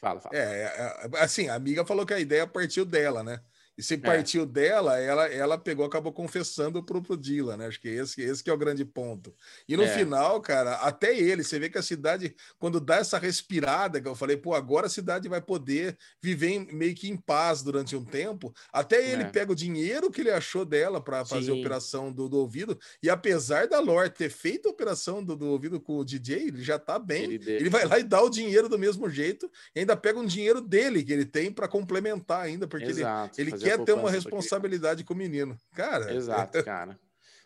fala, 0.00 0.20
fala. 0.20 0.36
É, 0.36 0.38
é, 0.38 1.08
é, 1.14 1.22
assim, 1.22 1.48
a 1.48 1.54
amiga 1.54 1.84
falou 1.84 2.04
que 2.04 2.14
a 2.14 2.20
ideia 2.20 2.46
partiu 2.46 2.84
dela, 2.84 3.22
né? 3.22 3.40
E 3.76 3.82
se 3.82 3.94
é. 3.94 3.96
partiu 3.96 4.42
é. 4.42 4.46
dela, 4.46 4.98
ela, 4.98 5.26
ela 5.28 5.58
pegou, 5.58 5.84
acabou 5.84 6.12
confessando 6.12 6.82
pro, 6.82 7.02
pro 7.02 7.16
Dylan, 7.16 7.56
né? 7.56 7.66
Acho 7.66 7.80
que 7.80 7.88
esse, 7.88 8.20
esse 8.20 8.44
que 8.44 8.50
é 8.50 8.52
o 8.52 8.58
grande 8.58 8.84
ponto. 8.84 9.34
E 9.66 9.76
no 9.76 9.84
é. 9.84 9.88
final, 9.88 10.40
cara, 10.40 10.74
até 10.76 11.18
ele, 11.18 11.42
você 11.42 11.58
vê 11.58 11.70
que 11.70 11.78
a 11.78 11.82
cidade, 11.82 12.34
quando 12.58 12.80
dá 12.80 12.96
essa 12.96 13.18
respirada, 13.18 14.00
que 14.00 14.06
eu 14.06 14.14
falei, 14.14 14.36
pô, 14.36 14.54
agora 14.54 14.86
a 14.86 14.90
cidade 14.90 15.28
vai 15.28 15.40
poder 15.40 15.96
viver 16.20 16.48
em, 16.48 16.72
meio 16.72 16.94
que 16.94 17.08
em 17.08 17.16
paz 17.16 17.62
durante 17.62 17.96
um 17.96 18.04
tempo. 18.04 18.54
Até 18.72 19.10
ele 19.10 19.22
é. 19.22 19.30
pega 19.30 19.52
o 19.52 19.56
dinheiro 19.56 20.10
que 20.10 20.20
ele 20.20 20.30
achou 20.30 20.64
dela 20.64 21.00
para 21.00 21.24
fazer 21.24 21.52
a 21.52 21.54
operação 21.54 22.12
do, 22.12 22.28
do, 22.28 22.38
ouvido. 22.38 22.78
E 23.02 23.08
apesar 23.08 23.66
da 23.66 23.80
Lore 23.80 24.10
ter 24.10 24.30
feito 24.30 24.68
a 24.68 24.70
operação 24.70 25.24
do, 25.24 25.34
do 25.34 25.46
ouvido 25.46 25.80
com 25.80 25.96
o 25.96 26.04
DJ, 26.04 26.48
ele 26.48 26.62
já 26.62 26.78
tá 26.78 26.98
bem. 26.98 27.24
Ele, 27.24 27.50
ele 27.50 27.70
vai 27.70 27.86
lá 27.86 27.98
e 27.98 28.02
dá 28.02 28.20
o 28.20 28.28
dinheiro 28.28 28.68
do 28.68 28.78
mesmo 28.78 29.08
jeito, 29.08 29.50
e 29.74 29.80
ainda 29.80 29.96
pega 29.96 30.18
um 30.18 30.26
dinheiro 30.26 30.60
dele 30.60 31.02
que 31.02 31.12
ele 31.12 31.24
tem 31.24 31.50
para 31.50 31.66
complementar 31.66 32.42
ainda, 32.42 32.66
porque 32.66 32.86
Exato, 32.86 33.40
ele, 33.40 33.50
ele 33.50 33.61
quer 33.62 33.78
ter 33.84 33.92
uma 33.92 34.10
responsabilidade 34.10 35.04
com 35.04 35.14
o 35.14 35.16
menino. 35.16 35.56
Cara. 35.74 36.12
Exato, 36.12 36.62
cara. 36.64 36.98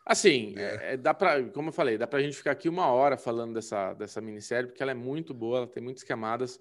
Assim, 0.05 0.55
é. 0.59 0.93
É, 0.93 0.97
dá 0.97 1.13
para, 1.13 1.43
como 1.51 1.71
eu 1.71 1.73
falei, 1.73 1.99
dá 1.99 2.07
para 2.07 2.21
a 2.21 2.23
gente 2.23 2.37
ficar 2.37 2.53
aqui 2.53 2.69
uma 2.69 2.87
hora 2.87 3.17
falando 3.17 3.55
dessa, 3.55 3.93
dessa 3.95 4.21
minissérie, 4.21 4.69
porque 4.69 4.83
ela 4.83 4.93
é 4.93 4.95
muito 4.95 5.35
boa, 5.35 5.59
ela 5.59 5.67
tem 5.67 5.83
muitas 5.83 6.05
camadas. 6.05 6.61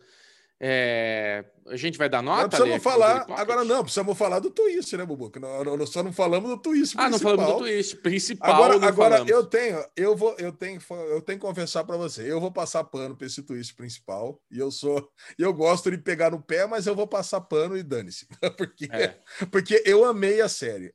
É, 0.58 1.44
a 1.68 1.76
gente 1.76 1.98
vai 1.98 2.08
dar 2.08 2.22
nota? 2.22 2.44
Não 2.44 2.50
precisamos 2.50 2.84
falar. 2.84 3.26
Agora 3.32 3.66
não, 3.66 3.84
precisamos 3.84 4.18
falar 4.18 4.40
do 4.40 4.50
twist, 4.50 4.96
né, 4.96 5.06
Bubu? 5.06 5.32
Nós 5.78 5.90
só 5.90 6.02
não 6.02 6.14
falamos 6.14 6.50
do 6.50 6.58
twist. 6.58 6.96
Ah, 6.98 7.10
não 7.10 7.20
falamos 7.20 7.46
do 7.46 7.58
twist 7.58 7.98
principal. 7.98 8.54
Agora, 8.54 8.88
agora 8.88 9.24
eu 9.28 9.46
tenho, 9.46 9.84
eu 9.98 10.16
vou, 10.16 10.34
eu 10.40 10.54
tenho, 10.54 10.80
eu 11.10 11.22
tenho 11.22 11.40
que 11.40 11.46
confessar 11.46 11.84
para 11.84 11.98
você. 11.98 12.32
Eu 12.32 12.40
vou 12.40 12.52
passar 12.52 12.84
pano 12.86 13.18
para 13.18 13.28
esse 13.28 13.44
twist 13.44 13.76
principal. 13.76 14.42
E 14.50 14.58
eu 14.58 14.72
sou, 14.72 15.10
eu 15.38 15.54
gosto 15.54 15.92
de 15.92 15.98
pegar 15.98 16.32
no 16.32 16.42
pé, 16.42 16.66
mas 16.66 16.88
eu 16.88 16.96
vou 16.96 17.08
passar 17.08 17.42
pano 17.42 17.76
e 17.76 17.84
dane-se, 17.84 18.26
porque, 18.58 18.88
é. 18.92 19.20
porque 19.52 19.84
eu 19.86 20.06
amei 20.06 20.40
a 20.40 20.48
série. 20.48 20.94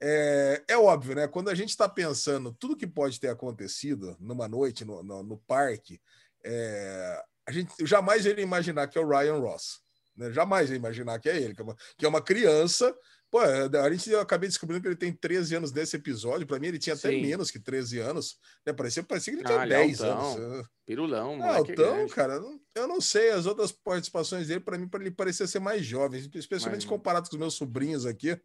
É, 0.00 0.62
é, 0.68 0.76
óbvio, 0.76 1.16
né? 1.16 1.26
Quando 1.26 1.48
a 1.48 1.54
gente 1.54 1.70
está 1.70 1.88
pensando 1.88 2.52
tudo 2.52 2.76
que 2.76 2.86
pode 2.86 3.18
ter 3.18 3.28
acontecido 3.28 4.16
numa 4.20 4.46
noite 4.46 4.84
no, 4.84 5.02
no, 5.02 5.22
no 5.24 5.38
parque, 5.38 6.00
é, 6.44 7.22
a 7.48 7.52
gente 7.52 7.72
jamais 7.86 8.26
iria 8.26 8.44
imaginar 8.44 8.86
que 8.88 8.98
é 8.98 9.00
o 9.00 9.08
Ryan 9.08 9.38
Ross. 9.38 9.80
Né? 10.14 10.30
Jamais 10.32 10.68
ia 10.68 10.76
imaginar 10.76 11.18
que 11.18 11.30
é 11.30 11.36
ele, 11.36 11.54
que 11.54 11.62
é 11.62 11.64
uma, 11.64 11.76
que 11.96 12.04
é 12.04 12.08
uma 12.08 12.20
criança. 12.20 12.94
Pô, 13.30 13.40
a 13.40 13.90
gente 13.90 14.10
eu 14.10 14.20
acabei 14.20 14.48
descobrindo 14.48 14.82
que 14.82 14.88
ele 14.88 14.96
tem 14.96 15.12
13 15.12 15.56
anos 15.56 15.72
nesse 15.72 15.96
episódio. 15.96 16.46
Para 16.46 16.58
mim, 16.58 16.68
ele 16.68 16.78
tinha 16.78 16.94
até 16.94 17.10
Sim. 17.10 17.22
menos 17.22 17.50
que 17.50 17.58
13 17.58 18.00
anos. 18.00 18.36
Né? 18.66 18.72
Parecia, 18.72 19.02
parecia 19.02 19.32
que 19.32 19.38
ele 19.40 19.46
tinha 19.46 19.62
ah, 19.62 19.66
10 19.66 20.00
é 20.00 20.06
anos. 20.08 20.66
Pirulão, 20.84 21.36
não, 21.36 21.58
então, 21.58 22.06
cara, 22.08 22.40
eu 22.74 22.86
não 22.86 23.00
sei. 23.00 23.30
As 23.30 23.46
outras 23.46 23.72
participações 23.72 24.48
dele, 24.48 24.60
para 24.60 24.76
mim, 24.76 24.88
ele 24.94 25.10
parecia 25.10 25.46
ser 25.46 25.58
mais 25.58 25.84
jovem, 25.86 26.20
especialmente 26.34 26.86
Mas... 26.86 26.90
comparado 26.90 27.28
com 27.28 27.36
os 27.36 27.40
meus 27.40 27.54
sobrinhos 27.54 28.04
aqui. 28.04 28.38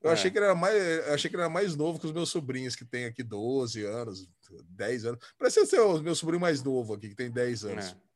Eu 0.00 0.10
é. 0.10 0.12
achei 0.12 0.30
que 0.30 0.38
ele 0.38 0.44
era 0.46 0.54
mais, 0.54 1.08
achei 1.08 1.28
que 1.28 1.36
ele 1.36 1.42
era 1.42 1.50
mais 1.50 1.74
novo 1.74 1.98
que 1.98 2.06
os 2.06 2.12
meus 2.12 2.30
sobrinhos, 2.30 2.76
que 2.76 2.84
tem 2.84 3.04
aqui 3.04 3.22
12 3.22 3.84
anos, 3.84 4.28
10 4.70 5.04
anos. 5.04 5.20
Parecia 5.36 5.66
ser 5.66 5.80
o 5.80 6.00
meu 6.00 6.14
sobrinho 6.14 6.40
mais 6.40 6.62
novo 6.62 6.94
aqui, 6.94 7.08
que 7.08 7.16
tem 7.16 7.30
10 7.30 7.64
anos. 7.64 7.86
É. 7.86 8.07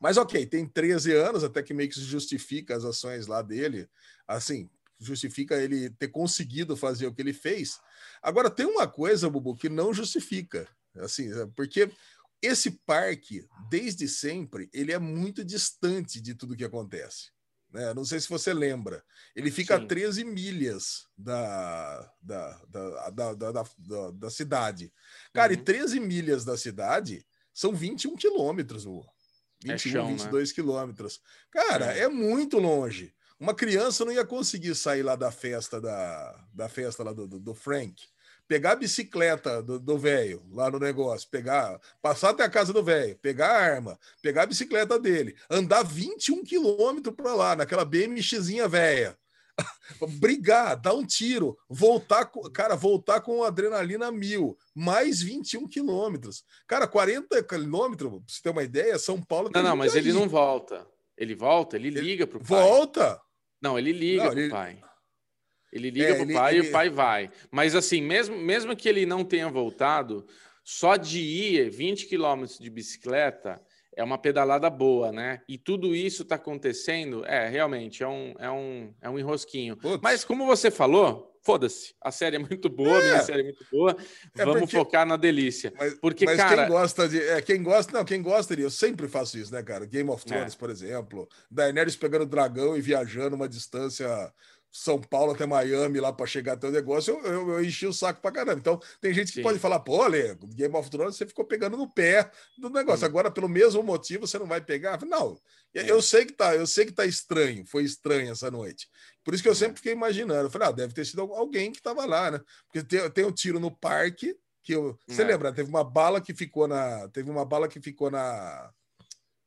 Mas 0.00 0.16
ok, 0.16 0.46
tem 0.46 0.66
13 0.66 1.12
anos, 1.12 1.44
até 1.44 1.62
que 1.62 1.72
meio 1.72 1.88
que 1.88 2.00
justifica 2.00 2.76
as 2.76 2.84
ações 2.84 3.26
lá 3.26 3.40
dele. 3.42 3.88
Assim, 4.26 4.68
justifica 4.98 5.56
ele 5.56 5.90
ter 5.90 6.08
conseguido 6.08 6.76
fazer 6.76 7.06
o 7.06 7.14
que 7.14 7.22
ele 7.22 7.32
fez. 7.32 7.78
Agora, 8.22 8.50
tem 8.50 8.66
uma 8.66 8.86
coisa, 8.86 9.30
Bubu, 9.30 9.54
que 9.56 9.68
não 9.68 9.92
justifica. 9.92 10.68
Assim, 10.96 11.30
porque 11.56 11.90
esse 12.40 12.70
parque, 12.70 13.46
desde 13.68 14.06
sempre, 14.08 14.68
ele 14.72 14.92
é 14.92 14.98
muito 14.98 15.44
distante 15.44 16.20
de 16.20 16.34
tudo 16.34 16.56
que 16.56 16.64
acontece. 16.64 17.32
Né? 17.74 17.92
Não 17.92 18.04
sei 18.04 18.20
se 18.20 18.28
você 18.28 18.54
lembra. 18.54 19.02
Ele 19.34 19.50
fica 19.50 19.76
Sim. 19.76 19.84
a 19.84 19.86
13 19.86 20.24
milhas 20.24 21.08
da, 21.18 22.12
da, 22.22 22.62
da, 22.68 23.10
da, 23.10 23.34
da, 23.34 23.52
da, 23.52 24.10
da 24.12 24.30
cidade. 24.30 24.92
Cara, 25.32 25.52
uhum. 25.52 25.58
e 25.58 25.62
13 25.62 26.00
milhas 26.00 26.44
da 26.44 26.56
cidade 26.56 27.26
são 27.52 27.74
21 27.74 28.14
quilômetros, 28.14 28.84
21, 29.62 29.74
é 29.74 29.78
chão, 29.78 30.06
22 30.08 30.48
né? 30.48 30.54
quilômetros. 30.54 31.20
Cara, 31.50 31.96
é. 31.96 32.00
é 32.00 32.08
muito 32.08 32.58
longe. 32.58 33.14
Uma 33.38 33.54
criança 33.54 34.04
não 34.04 34.12
ia 34.12 34.24
conseguir 34.24 34.74
sair 34.74 35.02
lá 35.02 35.16
da 35.16 35.30
festa 35.30 35.80
da, 35.80 36.46
da 36.52 36.68
festa 36.68 37.02
lá 37.02 37.12
do, 37.12 37.26
do, 37.26 37.40
do 37.40 37.54
Frank 37.54 37.94
pegar 38.46 38.72
a 38.72 38.76
bicicleta 38.76 39.62
do 39.62 39.98
velho 39.98 40.42
lá 40.52 40.70
no 40.70 40.78
negócio, 40.78 41.28
pegar, 41.30 41.80
passar 42.02 42.30
até 42.30 42.44
a 42.44 42.50
casa 42.50 42.72
do 42.72 42.82
velho, 42.82 43.16
pegar 43.18 43.48
a 43.48 43.58
arma, 43.58 43.98
pegar 44.22 44.42
a 44.42 44.46
bicicleta 44.46 44.98
dele, 44.98 45.34
andar 45.48 45.82
21 45.82 46.44
quilômetros 46.44 47.14
para 47.14 47.34
lá, 47.34 47.56
naquela 47.56 47.84
BMXzinha 47.84 48.68
velha. 48.68 49.16
brigar, 50.18 50.76
dar 50.76 50.94
um 50.94 51.04
tiro, 51.04 51.56
voltar, 51.68 52.30
cara, 52.52 52.74
voltar 52.74 53.20
com 53.20 53.44
adrenalina 53.44 54.10
mil, 54.10 54.56
mais 54.74 55.22
21 55.22 55.68
quilômetros. 55.68 56.44
Cara, 56.66 56.86
40 56.86 57.42
quilômetros, 57.42 58.10
pra 58.10 58.20
você 58.26 58.42
ter 58.42 58.50
uma 58.50 58.62
ideia, 58.62 58.98
São 58.98 59.20
Paulo. 59.20 59.50
Não, 59.54 59.62
não, 59.62 59.76
mas 59.76 59.94
aí. 59.94 60.00
ele 60.00 60.12
não 60.12 60.28
volta. 60.28 60.86
Ele 61.16 61.34
volta, 61.34 61.76
ele 61.76 61.90
liga 61.90 62.26
pro 62.26 62.40
pai. 62.40 62.46
Volta? 62.48 63.20
Não, 63.62 63.78
ele 63.78 63.92
liga 63.92 64.24
não, 64.24 64.30
pro 64.30 64.40
ele... 64.40 64.50
pai. 64.50 64.80
Ele 65.72 65.90
liga 65.90 66.08
é, 66.08 66.14
pro 66.14 66.24
ele, 66.24 66.34
pai 66.34 66.56
ele... 66.56 66.66
e 66.66 66.68
o 66.68 66.72
pai 66.72 66.90
vai. 66.90 67.30
Mas 67.50 67.74
assim, 67.74 68.00
mesmo, 68.00 68.36
mesmo 68.36 68.76
que 68.76 68.88
ele 68.88 69.06
não 69.06 69.24
tenha 69.24 69.48
voltado, 69.48 70.26
só 70.64 70.96
de 70.96 71.20
ir 71.20 71.70
20 71.70 72.06
quilômetros 72.06 72.58
de 72.58 72.70
bicicleta 72.70 73.60
é 73.96 74.02
uma 74.02 74.18
pedalada 74.18 74.68
boa, 74.68 75.12
né? 75.12 75.40
E 75.48 75.56
tudo 75.56 75.94
isso 75.94 76.22
está 76.22 76.34
acontecendo, 76.34 77.24
é, 77.26 77.48
realmente, 77.48 78.02
é 78.02 78.08
um, 78.08 78.34
é 78.38 78.50
um, 78.50 78.94
é 79.00 79.10
um 79.10 79.18
enrosquinho. 79.18 79.76
Putz. 79.76 80.00
Mas 80.02 80.24
como 80.24 80.46
você 80.46 80.70
falou, 80.70 81.38
foda-se, 81.42 81.94
a 82.00 82.10
série 82.10 82.36
é 82.36 82.38
muito 82.38 82.68
boa, 82.68 82.98
é. 82.98 83.02
minha 83.02 83.22
série 83.22 83.40
é 83.40 83.44
muito 83.44 83.64
boa, 83.70 83.96
é 84.36 84.44
vamos 84.44 84.60
porque... 84.62 84.76
focar 84.76 85.06
na 85.06 85.16
delícia. 85.16 85.72
Mas, 85.78 85.94
porque, 85.94 86.24
mas 86.24 86.36
cara... 86.36 86.62
quem 86.62 86.74
gosta 86.74 87.08
de... 87.08 87.20
É, 87.20 87.42
quem 87.42 87.62
gosta, 87.62 87.92
não, 87.92 88.04
quem 88.04 88.22
gosta 88.22 88.56
de... 88.56 88.62
Eu 88.62 88.70
sempre 88.70 89.06
faço 89.06 89.38
isso, 89.38 89.52
né, 89.52 89.62
cara? 89.62 89.84
Game 89.84 90.08
of 90.10 90.24
Thrones, 90.24 90.54
é. 90.54 90.56
por 90.56 90.70
exemplo, 90.70 91.28
Daenerys 91.50 91.96
pegando 91.96 92.26
dragão 92.26 92.76
e 92.76 92.80
viajando 92.80 93.36
uma 93.36 93.48
distância 93.48 94.32
são 94.76 95.00
Paulo 95.00 95.30
até 95.30 95.46
Miami 95.46 96.00
lá 96.00 96.12
para 96.12 96.26
chegar 96.26 96.54
até 96.54 96.66
o 96.66 96.72
negócio, 96.72 97.14
eu, 97.14 97.32
eu, 97.32 97.50
eu, 97.50 97.64
enchi 97.64 97.86
o 97.86 97.92
saco 97.92 98.20
para 98.20 98.32
caramba. 98.32 98.58
Então, 98.58 98.80
tem 99.00 99.14
gente 99.14 99.28
que 99.28 99.34
Sim. 99.34 99.42
pode 99.44 99.60
falar, 99.60 99.78
pô, 99.78 100.04
Lê, 100.04 100.34
Game 100.34 100.74
of 100.74 100.90
Thrones 100.90 101.14
você 101.14 101.24
ficou 101.24 101.44
pegando 101.44 101.76
no 101.76 101.88
pé 101.88 102.28
do 102.58 102.68
negócio. 102.68 102.98
Sim. 102.98 103.04
Agora, 103.06 103.30
pelo 103.30 103.48
mesmo 103.48 103.84
motivo, 103.84 104.26
você 104.26 104.36
não 104.36 104.48
vai 104.48 104.60
pegar? 104.60 105.00
Não, 105.06 105.38
é. 105.72 105.88
eu 105.88 106.02
sei 106.02 106.24
que 106.26 106.32
tá, 106.32 106.56
eu 106.56 106.66
sei 106.66 106.86
que 106.86 106.92
tá 106.92 107.06
estranho, 107.06 107.64
foi 107.64 107.84
estranho 107.84 108.32
essa 108.32 108.50
noite. 108.50 108.88
Por 109.22 109.32
isso 109.32 109.44
que 109.44 109.48
eu 109.48 109.52
é. 109.52 109.56
sempre 109.56 109.76
fiquei 109.76 109.92
imaginando. 109.92 110.46
Eu 110.46 110.50
falei, 110.50 110.66
ah, 110.66 110.72
deve 110.72 110.92
ter 110.92 111.06
sido 111.06 111.22
alguém 111.22 111.70
que 111.70 111.78
estava 111.78 112.04
lá, 112.04 112.32
né? 112.32 112.40
Porque 112.66 112.82
tem, 112.82 113.08
tem 113.10 113.24
um 113.24 113.32
tiro 113.32 113.60
no 113.60 113.70
parque 113.70 114.36
que 114.60 114.72
eu, 114.72 114.98
você 115.06 115.22
é. 115.22 115.26
lembra? 115.26 115.52
Teve 115.52 115.68
uma 115.68 115.84
bala 115.84 116.20
que 116.20 116.34
ficou 116.34 116.66
na, 116.66 117.08
teve 117.10 117.30
uma 117.30 117.44
bala 117.44 117.68
que 117.68 117.80
ficou 117.80 118.10
na, 118.10 118.72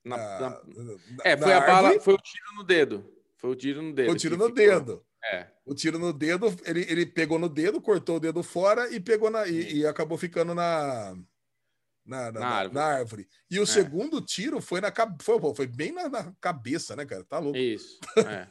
na, 0.05 0.15
na, 0.15 0.49
na 0.49 0.59
é, 1.25 1.35
foi 1.35 1.51
a 1.51 1.59
bala, 1.59 1.99
foi 1.99 2.13
o 2.13 2.17
tiro 2.17 2.55
no 2.55 2.63
dedo. 2.63 3.13
Foi 3.35 3.51
o 3.51 3.55
tiro 3.55 3.81
no 3.81 3.93
dedo. 3.93 4.05
Foi 4.05 4.15
o 4.15 4.17
tiro 4.17 4.37
no 4.37 4.45
ficou... 4.45 4.55
dedo. 4.55 5.05
É. 5.23 5.47
O 5.65 5.73
tiro 5.73 5.99
no 5.99 6.13
dedo, 6.13 6.47
ele, 6.65 6.86
ele 6.89 7.06
pegou 7.06 7.38
no 7.38 7.49
dedo, 7.49 7.82
cortou 7.82 8.17
o 8.17 8.19
dedo 8.19 8.41
fora 8.43 8.93
e 8.93 8.99
pegou 8.99 9.30
na, 9.30 9.47
e, 9.47 9.80
e 9.80 9.86
acabou 9.86 10.17
ficando 10.17 10.53
na, 10.53 11.17
na, 12.07 12.31
na, 12.31 12.39
na, 12.39 12.47
árvore. 12.47 12.73
na, 12.73 12.83
árvore. 12.85 13.27
E 13.51 13.59
o 13.59 13.63
é. 13.63 13.65
segundo 13.65 14.21
tiro 14.21 14.61
foi 14.61 14.79
na 14.79 14.91
foi, 15.21 15.39
foi 15.53 15.67
bem 15.67 15.91
na, 15.91 16.31
cabeça, 16.39 16.95
né, 16.95 17.05
cara? 17.05 17.23
Tá 17.23 17.39
louco. 17.39 17.57
Isso. 17.57 17.99
É, 18.17 18.47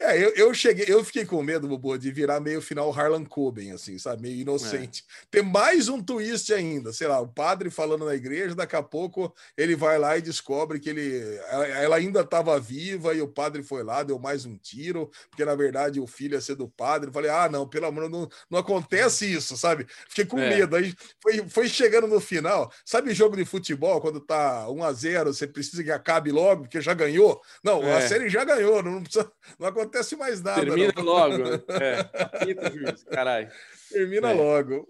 é 0.00 0.24
eu, 0.24 0.30
eu 0.30 0.54
cheguei, 0.54 0.86
eu 0.88 1.04
fiquei 1.04 1.26
com 1.26 1.42
medo, 1.42 1.68
Bobo, 1.68 1.96
de 1.98 2.10
virar 2.10 2.40
meio 2.40 2.62
final 2.62 2.90
Harlan 2.90 3.24
Coben, 3.24 3.72
assim, 3.72 3.98
sabe? 3.98 4.22
Meio 4.22 4.40
inocente. 4.40 5.04
É. 5.06 5.26
Ter 5.30 5.42
mais 5.42 5.88
um 5.88 6.02
twist 6.02 6.52
ainda, 6.52 6.92
sei 6.92 7.06
lá, 7.06 7.20
o 7.20 7.28
padre 7.28 7.70
falando 7.70 8.04
na 8.04 8.14
igreja, 8.14 8.54
daqui 8.54 8.76
a 8.76 8.82
pouco 8.82 9.34
ele 9.56 9.76
vai 9.76 9.98
lá 9.98 10.16
e 10.16 10.22
descobre 10.22 10.80
que 10.80 10.88
ele 10.88 11.36
ela, 11.48 11.66
ela 11.66 11.96
ainda 11.96 12.20
estava 12.20 12.58
viva 12.58 13.14
e 13.14 13.20
o 13.20 13.28
padre 13.28 13.62
foi 13.62 13.82
lá, 13.82 14.02
deu 14.02 14.18
mais 14.18 14.46
um 14.46 14.56
tiro, 14.56 15.10
porque 15.30 15.44
na 15.44 15.54
verdade 15.54 16.00
o 16.00 16.06
filho 16.06 16.34
ia 16.34 16.40
ser 16.40 16.54
do 16.54 16.68
padre. 16.68 17.08
Eu 17.08 17.12
falei, 17.12 17.30
ah, 17.30 17.48
não, 17.48 17.68
pelo 17.68 17.86
amor, 17.86 18.08
não, 18.08 18.28
não 18.50 18.58
acontece 18.58 19.30
isso, 19.30 19.56
sabe? 19.56 19.86
Fiquei 20.08 20.24
com 20.24 20.38
é. 20.38 20.48
medo. 20.48 20.76
Aí 20.76 20.94
foi, 21.22 21.48
foi 21.48 21.68
chegando 21.68 22.05
no 22.06 22.20
final, 22.20 22.72
sabe 22.84 23.14
jogo 23.14 23.36
de 23.36 23.44
futebol, 23.44 24.00
quando 24.00 24.20
tá 24.20 24.68
1 24.68 24.84
a 24.84 24.92
0 24.92 25.34
você 25.34 25.46
precisa 25.46 25.82
que 25.82 25.90
acabe 25.90 26.30
logo, 26.30 26.62
porque 26.62 26.80
já 26.80 26.94
ganhou. 26.94 27.40
Não, 27.62 27.82
é. 27.82 27.96
a 27.96 28.08
série 28.08 28.28
já 28.28 28.44
ganhou, 28.44 28.82
não, 28.82 29.02
precisa, 29.02 29.30
não 29.58 29.68
acontece 29.68 30.16
mais 30.16 30.42
nada. 30.42 30.60
Termina 30.60 30.92
não. 30.96 31.02
logo. 31.02 31.36
É, 31.76 32.70
juiz, 32.72 33.04
caralho. 33.04 33.48
Termina 33.90 34.30
é. 34.30 34.34
logo. 34.34 34.88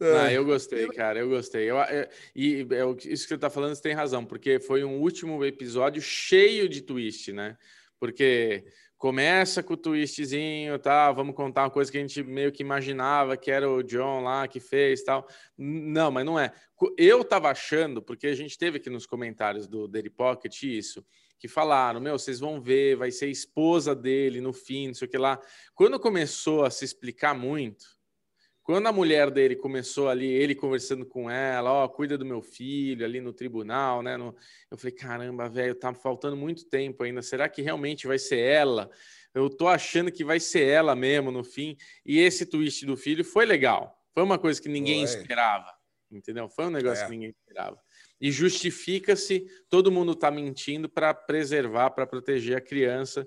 Ah, 0.00 0.32
eu 0.32 0.44
gostei, 0.44 0.86
cara, 0.88 1.18
eu 1.18 1.28
gostei. 1.28 1.68
Eu, 1.68 1.76
eu, 1.76 2.08
e 2.34 2.66
eu, 2.70 2.96
isso 3.04 3.24
que 3.24 3.30
você 3.30 3.38
tá 3.38 3.50
falando, 3.50 3.74
você 3.74 3.82
tem 3.82 3.94
razão, 3.94 4.24
porque 4.24 4.60
foi 4.60 4.84
um 4.84 5.00
último 5.00 5.44
episódio 5.44 6.00
cheio 6.00 6.68
de 6.68 6.80
twist, 6.82 7.32
né? 7.32 7.56
Porque 7.98 8.64
começa 8.98 9.62
com 9.62 9.74
o 9.74 9.76
twistzinho, 9.76 10.76
tá? 10.78 11.12
Vamos 11.12 11.34
contar 11.34 11.62
uma 11.62 11.70
coisa 11.70 11.90
que 11.90 11.96
a 11.96 12.00
gente 12.00 12.22
meio 12.24 12.50
que 12.50 12.62
imaginava 12.62 13.36
que 13.36 13.50
era 13.50 13.70
o 13.70 13.82
John 13.82 14.22
lá 14.22 14.48
que 14.48 14.58
fez, 14.58 15.04
tal. 15.04 15.26
Não, 15.56 16.10
mas 16.10 16.26
não 16.26 16.38
é. 16.38 16.52
Eu 16.96 17.24
tava 17.24 17.48
achando, 17.48 18.02
porque 18.02 18.26
a 18.26 18.34
gente 18.34 18.58
teve 18.58 18.78
aqui 18.78 18.90
nos 18.90 19.06
comentários 19.06 19.68
do 19.68 19.86
Daily 19.86 20.10
Pocket 20.10 20.64
isso, 20.64 21.06
que 21.38 21.46
falaram: 21.46 22.00
meu, 22.00 22.18
vocês 22.18 22.40
vão 22.40 22.60
ver, 22.60 22.96
vai 22.96 23.12
ser 23.12 23.28
esposa 23.28 23.94
dele 23.94 24.40
no 24.40 24.52
fim, 24.52 24.88
não 24.88 24.94
sei 24.94 25.06
o 25.06 25.10
que 25.10 25.16
lá. 25.18 25.40
Quando 25.74 26.00
começou 26.00 26.64
a 26.64 26.70
se 26.70 26.84
explicar 26.84 27.34
muito, 27.34 27.97
quando 28.68 28.86
a 28.86 28.92
mulher 28.92 29.30
dele 29.30 29.56
começou 29.56 30.10
ali, 30.10 30.26
ele 30.26 30.54
conversando 30.54 31.06
com 31.06 31.30
ela, 31.30 31.72
ó, 31.72 31.88
cuida 31.88 32.18
do 32.18 32.26
meu 32.26 32.42
filho 32.42 33.02
ali 33.02 33.18
no 33.18 33.32
tribunal, 33.32 34.02
né? 34.02 34.14
No... 34.18 34.36
Eu 34.70 34.76
falei, 34.76 34.92
caramba, 34.92 35.48
velho, 35.48 35.74
tá 35.74 35.94
faltando 35.94 36.36
muito 36.36 36.66
tempo 36.66 37.02
ainda. 37.02 37.22
Será 37.22 37.48
que 37.48 37.62
realmente 37.62 38.06
vai 38.06 38.18
ser 38.18 38.40
ela? 38.40 38.90
Eu 39.32 39.48
tô 39.48 39.68
achando 39.68 40.12
que 40.12 40.22
vai 40.22 40.38
ser 40.38 40.66
ela 40.66 40.94
mesmo 40.94 41.30
no 41.30 41.42
fim. 41.42 41.78
E 42.04 42.18
esse 42.18 42.44
twist 42.44 42.84
do 42.84 42.94
filho 42.94 43.24
foi 43.24 43.46
legal. 43.46 43.98
Foi 44.12 44.22
uma 44.22 44.38
coisa 44.38 44.60
que 44.60 44.68
ninguém 44.68 45.02
esperava, 45.02 45.72
entendeu? 46.10 46.46
Foi 46.50 46.66
um 46.66 46.70
negócio 46.70 47.04
é. 47.04 47.06
que 47.06 47.12
ninguém 47.12 47.30
esperava. 47.30 47.80
E 48.20 48.30
justifica-se, 48.30 49.46
todo 49.70 49.90
mundo 49.90 50.14
tá 50.14 50.30
mentindo 50.30 50.90
para 50.90 51.14
preservar, 51.14 51.88
para 51.92 52.06
proteger 52.06 52.58
a 52.58 52.60
criança, 52.60 53.26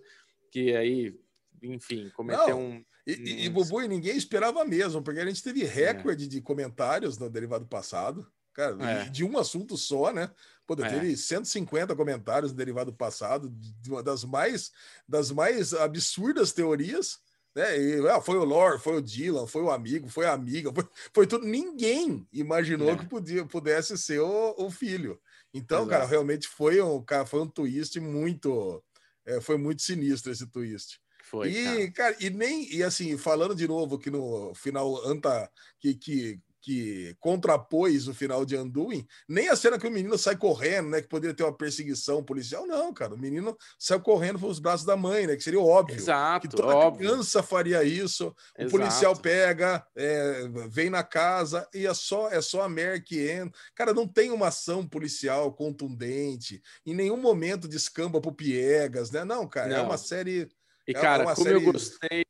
que 0.51 0.75
aí, 0.75 1.19
enfim, 1.63 2.11
cometeu 2.13 2.59
Não. 2.59 2.61
um 2.61 2.85
e, 3.19 3.23
e, 3.23 3.45
e 3.45 3.49
Bubu, 3.49 3.81
e 3.81 3.87
ninguém 3.87 4.15
esperava 4.15 4.63
mesmo, 4.65 5.01
porque 5.01 5.19
a 5.19 5.25
gente 5.25 5.43
teve 5.43 5.63
é. 5.63 5.67
recorde 5.67 6.25
é. 6.25 6.27
de 6.27 6.41
comentários 6.41 7.17
no 7.17 7.29
derivado 7.29 7.65
passado, 7.65 8.25
cara, 8.53 8.77
é. 8.83 9.09
de 9.09 9.23
um 9.23 9.37
assunto 9.37 9.77
só, 9.77 10.11
né? 10.11 10.29
Pô, 10.65 10.73
é. 10.81 10.89
teve 10.89 11.17
150 11.17 11.95
comentários 11.95 12.51
no 12.51 12.57
derivado 12.57 12.93
passado, 12.93 13.49
de 13.49 13.89
uma 13.89 14.01
das 14.01 14.23
mais, 14.23 14.71
das 15.07 15.31
mais 15.31 15.73
absurdas 15.73 16.53
teorias. 16.53 17.19
Né? 17.53 17.77
E, 17.77 18.07
ah, 18.07 18.21
foi 18.21 18.37
o 18.37 18.45
Lore, 18.45 18.79
foi 18.79 18.95
o 18.97 19.01
Dylan, 19.01 19.45
foi 19.47 19.61
o 19.61 19.71
amigo, 19.71 20.07
foi 20.07 20.25
a 20.25 20.33
amiga, 20.33 20.71
foi, 20.73 20.87
foi 21.13 21.27
tudo. 21.27 21.45
Ninguém 21.45 22.25
imaginou 22.31 22.91
é. 22.91 22.95
que 22.95 23.05
podia, 23.05 23.45
pudesse 23.45 23.97
ser 23.97 24.19
o, 24.19 24.55
o 24.57 24.71
filho. 24.71 25.19
Então, 25.53 25.79
Exato. 25.79 25.89
cara, 25.89 26.05
realmente 26.05 26.47
foi 26.47 26.81
um, 26.81 27.03
cara, 27.03 27.25
foi 27.25 27.41
um 27.41 27.47
twist 27.47 27.99
muito. 27.99 28.81
É, 29.25 29.41
foi 29.41 29.57
muito 29.57 29.81
sinistro 29.81 30.31
esse 30.31 30.47
twist. 30.47 31.00
Foi, 31.31 31.49
e, 31.49 31.91
cara. 31.91 32.13
cara. 32.13 32.15
e 32.19 32.29
nem, 32.29 32.69
e 32.75 32.83
assim, 32.83 33.17
falando 33.17 33.55
de 33.55 33.65
novo 33.65 33.97
que 33.97 34.11
no 34.11 34.53
final 34.53 34.97
Anta, 35.07 35.49
que, 35.79 35.95
que, 35.95 36.39
que 36.61 37.15
contrapôs 37.21 38.09
o 38.09 38.13
final 38.13 38.45
de 38.45 38.57
Anduin, 38.57 39.07
nem 39.29 39.47
a 39.47 39.55
cena 39.55 39.79
que 39.79 39.87
o 39.87 39.91
menino 39.91 40.17
sai 40.17 40.35
correndo, 40.35 40.89
né, 40.89 41.01
que 41.01 41.07
poderia 41.07 41.33
ter 41.33 41.43
uma 41.43 41.55
perseguição 41.55 42.21
policial, 42.21 42.67
não, 42.67 42.93
cara, 42.93 43.15
o 43.15 43.17
menino 43.17 43.57
saiu 43.79 44.01
correndo 44.01 44.39
para 44.39 44.49
os 44.49 44.59
braços 44.59 44.85
da 44.85 44.97
mãe, 44.97 45.25
né, 45.25 45.37
que 45.37 45.43
seria 45.43 45.61
óbvio. 45.61 45.95
Exato, 45.95 46.49
que 46.49 46.55
toda 46.55 46.75
óbvio. 46.75 47.07
criança 47.07 47.41
faria 47.41 47.81
isso, 47.81 48.35
Exato. 48.57 48.67
o 48.67 48.79
policial 48.79 49.15
pega, 49.15 49.87
é, 49.95 50.49
vem 50.69 50.89
na 50.89 51.01
casa 51.01 51.65
e 51.73 51.87
é 51.87 51.93
só, 51.93 52.29
é 52.29 52.41
só 52.41 52.63
a 52.63 52.69
Mer 52.69 53.01
que 53.01 53.25
entra. 53.25 53.57
Cara, 53.73 53.93
não 53.93 54.05
tem 54.05 54.31
uma 54.31 54.49
ação 54.49 54.85
policial 54.85 55.53
contundente, 55.53 56.61
em 56.85 56.93
nenhum 56.93 57.17
momento 57.17 57.69
descamba 57.69 58.19
pro 58.19 58.35
Piegas, 58.35 59.11
né, 59.11 59.23
não, 59.23 59.47
cara, 59.47 59.69
não. 59.69 59.77
é 59.77 59.81
uma 59.81 59.97
série 59.97 60.49
e, 60.87 60.91
é 60.91 60.93
cara, 60.93 61.23
como 61.23 61.35
série... 61.35 61.55
eu 61.55 61.61
gostei, 61.61 62.25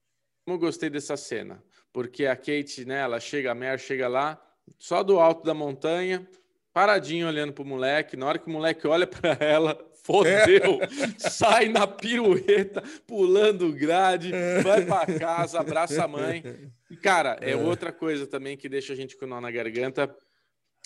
como 0.46 0.56
eu 0.56 0.60
gostei 0.60 0.90
dessa 0.90 1.18
cena. 1.18 1.64
Porque 1.94 2.26
a 2.26 2.36
Kate, 2.36 2.86
né, 2.86 3.00
ela 3.02 3.20
chega, 3.20 3.52
a 3.52 3.56
Mer 3.56 3.78
chega 3.78 4.08
lá, 4.08 4.42
só 4.80 5.04
do 5.04 5.20
alto 5.20 5.44
da 5.44 5.54
montanha, 5.54 6.28
paradinho 6.74 7.28
olhando 7.28 7.54
pro 7.54 7.66
moleque. 7.66 8.16
Na 8.16 8.26
hora 8.26 8.40
que 8.40 8.48
o 8.48 8.52
moleque 8.52 8.88
olha 8.88 9.06
para 9.06 9.38
ela, 9.44 9.78
fodeu, 10.04 10.80
é. 10.82 11.30
sai 11.30 11.68
na 11.68 11.86
pirueta, 11.86 12.82
pulando 13.06 13.74
grade, 13.74 14.34
é. 14.34 14.62
vai 14.62 14.86
para 14.86 15.20
casa, 15.20 15.60
abraça 15.60 16.04
a 16.04 16.08
mãe. 16.08 16.44
E, 16.90 16.96
cara, 16.96 17.38
é, 17.42 17.52
é 17.52 17.56
outra 17.56 17.92
coisa 17.92 18.26
também 18.26 18.58
que 18.58 18.70
deixa 18.70 18.94
a 18.94 18.96
gente 18.96 19.18
com 19.18 19.26
o 19.26 19.28
nó 19.28 19.42
na 19.42 19.52
garganta 19.52 20.16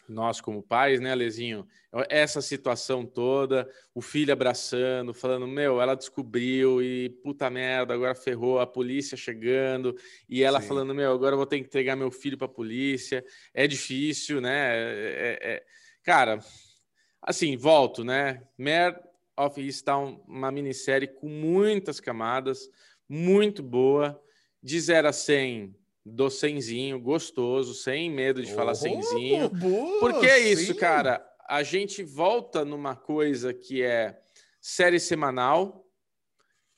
nós 0.08 0.42
como 0.42 0.62
pais, 0.62 1.00
né, 1.00 1.14
Lezinho? 1.16 1.68
Essa 2.10 2.42
situação 2.42 3.06
toda, 3.06 3.70
o 3.94 4.02
filho 4.02 4.34
abraçando, 4.34 5.14
falando, 5.14 5.48
meu, 5.48 5.82
ela 5.82 5.96
descobriu 5.96 6.82
e 6.82 7.10
puta 7.24 7.50
merda, 7.50 7.94
agora 7.94 8.14
ferrou, 8.14 8.60
a 8.60 8.68
polícia 8.68 9.18
chegando, 9.18 9.96
e 10.28 10.44
ela 10.44 10.62
Sim. 10.62 10.68
falando, 10.68 10.94
meu, 10.94 11.12
agora 11.12 11.34
eu 11.34 11.38
vou 11.38 11.46
ter 11.46 11.60
que 11.60 11.66
entregar 11.66 11.96
meu 11.96 12.12
filho 12.12 12.38
para 12.38 12.46
a 12.46 12.50
polícia. 12.50 13.24
É 13.54 13.66
difícil, 13.68 14.42
né? 14.42 14.74
É, 14.76 15.40
é... 15.42 15.66
Cara, 16.04 16.40
assim, 17.22 17.58
volto, 17.58 18.04
né? 18.04 18.44
Mare 18.58 18.98
of 19.38 19.62
Easttown, 19.62 20.24
uma 20.28 20.52
minissérie 20.52 21.08
com 21.08 21.28
muitas 21.28 22.00
camadas, 22.00 22.70
muito 23.08 23.62
boa, 23.62 24.22
de 24.62 24.80
0 24.80 25.08
a 25.10 25.14
100 25.14 25.76
do 26.06 26.30
senzinho, 26.30 27.00
gostoso, 27.00 27.74
sem 27.74 28.12
medo 28.12 28.44
de 28.44 28.54
falar 28.54 28.74
oh, 28.74 28.76
senzinho. 28.76 29.50
Boa, 29.50 30.00
porque 30.00 30.28
é 30.28 30.40
isso, 30.40 30.74
sim. 30.74 30.80
cara. 30.80 31.26
A 31.48 31.64
gente 31.64 32.04
volta 32.04 32.64
numa 32.64 32.96
coisa 32.96 33.54
que 33.54 33.82
é 33.82 34.20
série 34.62 35.00
semanal. 35.00 35.84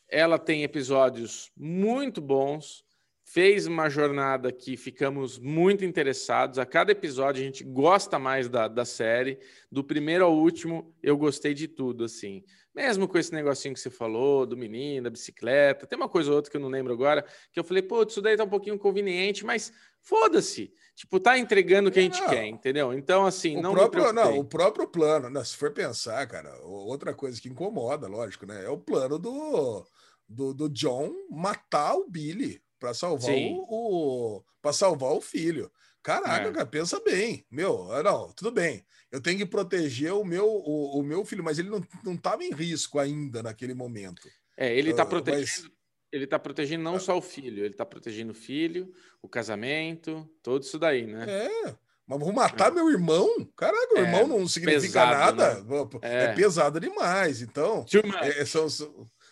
Ela 0.09 0.39
tem 0.39 0.63
episódios 0.63 1.51
muito 1.57 2.21
bons. 2.21 2.85
Fez 3.29 3.67
uma 3.67 3.89
jornada 3.89 4.53
que 4.53 4.77
ficamos 4.77 5.37
muito 5.37 5.83
interessados. 5.83 6.57
A 6.57 6.65
cada 6.65 6.93
episódio 6.93 7.41
a 7.41 7.45
gente 7.45 7.61
gosta 7.61 8.17
mais 8.17 8.47
da, 8.47 8.69
da 8.69 8.85
série. 8.85 9.37
Do 9.69 9.83
primeiro 9.83 10.23
ao 10.23 10.33
último, 10.33 10.95
eu 11.03 11.17
gostei 11.17 11.53
de 11.53 11.67
tudo, 11.67 12.05
assim. 12.05 12.41
Mesmo 12.73 13.05
com 13.05 13.17
esse 13.17 13.33
negocinho 13.33 13.73
que 13.73 13.81
você 13.81 13.89
falou, 13.89 14.45
do 14.45 14.55
menino, 14.55 15.03
da 15.03 15.09
bicicleta, 15.09 15.85
tem 15.85 15.97
uma 15.97 16.07
coisa 16.07 16.29
ou 16.29 16.37
outra 16.37 16.49
que 16.49 16.55
eu 16.55 16.61
não 16.61 16.69
lembro 16.69 16.93
agora, 16.93 17.25
que 17.51 17.59
eu 17.59 17.65
falei, 17.65 17.83
pô, 17.83 18.01
isso 18.03 18.21
daí 18.21 18.37
tá 18.37 18.45
um 18.45 18.49
pouquinho 18.49 18.79
conveniente, 18.79 19.45
mas 19.45 19.73
foda-se. 19.99 20.71
Tipo, 20.95 21.19
tá 21.19 21.37
entregando 21.37 21.89
o 21.89 21.91
que 21.91 21.99
a 21.99 22.03
gente 22.03 22.25
quer, 22.27 22.45
entendeu? 22.45 22.93
Então, 22.93 23.25
assim, 23.25 23.57
o 23.57 23.61
não 23.61 23.73
próprio, 23.73 24.13
Não, 24.13 24.39
o 24.39 24.45
próprio 24.45 24.87
plano, 24.87 25.29
né? 25.29 25.43
se 25.43 25.57
for 25.57 25.71
pensar, 25.71 26.25
cara, 26.27 26.57
outra 26.63 27.13
coisa 27.13 27.41
que 27.41 27.49
incomoda, 27.49 28.07
lógico, 28.07 28.45
né? 28.45 28.63
É 28.63 28.69
o 28.69 28.77
plano 28.77 29.19
do, 29.19 29.85
do, 30.29 30.53
do 30.53 30.69
John 30.69 31.11
matar 31.29 31.93
o 31.93 32.09
Billy 32.09 32.65
para 32.79 32.93
salvar 32.93 33.35
o, 33.35 33.65
o 33.69 34.43
para 34.61 34.73
salvar 34.73 35.11
o 35.11 35.21
filho. 35.21 35.71
Caraca, 36.03 36.47
é. 36.47 36.51
cara, 36.51 36.65
pensa 36.65 37.01
bem. 37.01 37.45
Meu, 37.51 37.91
ah, 37.91 38.01
não, 38.01 38.31
tudo 38.31 38.51
bem. 38.51 38.85
Eu 39.11 39.21
tenho 39.21 39.37
que 39.37 39.45
proteger 39.45 40.13
o 40.13 40.23
meu, 40.23 40.47
o, 40.47 40.99
o 40.99 41.03
meu 41.03 41.25
filho, 41.25 41.43
mas 41.43 41.59
ele 41.59 41.69
não 41.69 42.13
estava 42.13 42.43
em 42.43 42.53
risco 42.53 42.99
ainda 42.99 43.43
naquele 43.43 43.73
momento. 43.73 44.27
É, 44.57 44.73
ele 44.73 44.91
está 44.91 45.03
uh, 45.03 45.07
protegendo. 45.07 45.69
Mas... 45.69 45.77
Ele 46.09 46.23
está 46.23 46.39
protegendo 46.39 46.83
não 46.83 46.95
ah. 46.95 46.99
só 46.99 47.17
o 47.17 47.21
filho, 47.21 47.59
ele 47.59 47.73
está 47.73 47.85
protegendo 47.85 48.31
o 48.31 48.35
filho, 48.35 48.93
o 49.21 49.27
casamento, 49.27 50.29
tudo 50.41 50.63
isso 50.63 50.79
daí, 50.79 51.05
né? 51.05 51.25
É. 51.29 51.75
Mas 52.07 52.19
vou 52.19 52.31
matar 52.31 52.71
é. 52.71 52.75
meu 52.75 52.89
irmão? 52.89 53.27
Caraca, 53.57 53.93
o 53.93 53.97
é, 53.97 54.01
irmão 54.01 54.25
não 54.25 54.47
significa 54.47 54.81
pesado, 55.05 55.37
nada. 55.37 55.61
Né? 55.61 55.89
É. 56.01 56.23
é. 56.23 56.33
pesado 56.33 56.79
demais. 56.79 57.41
Então, 57.41 57.85
é, 58.21 58.45
são, 58.45 58.67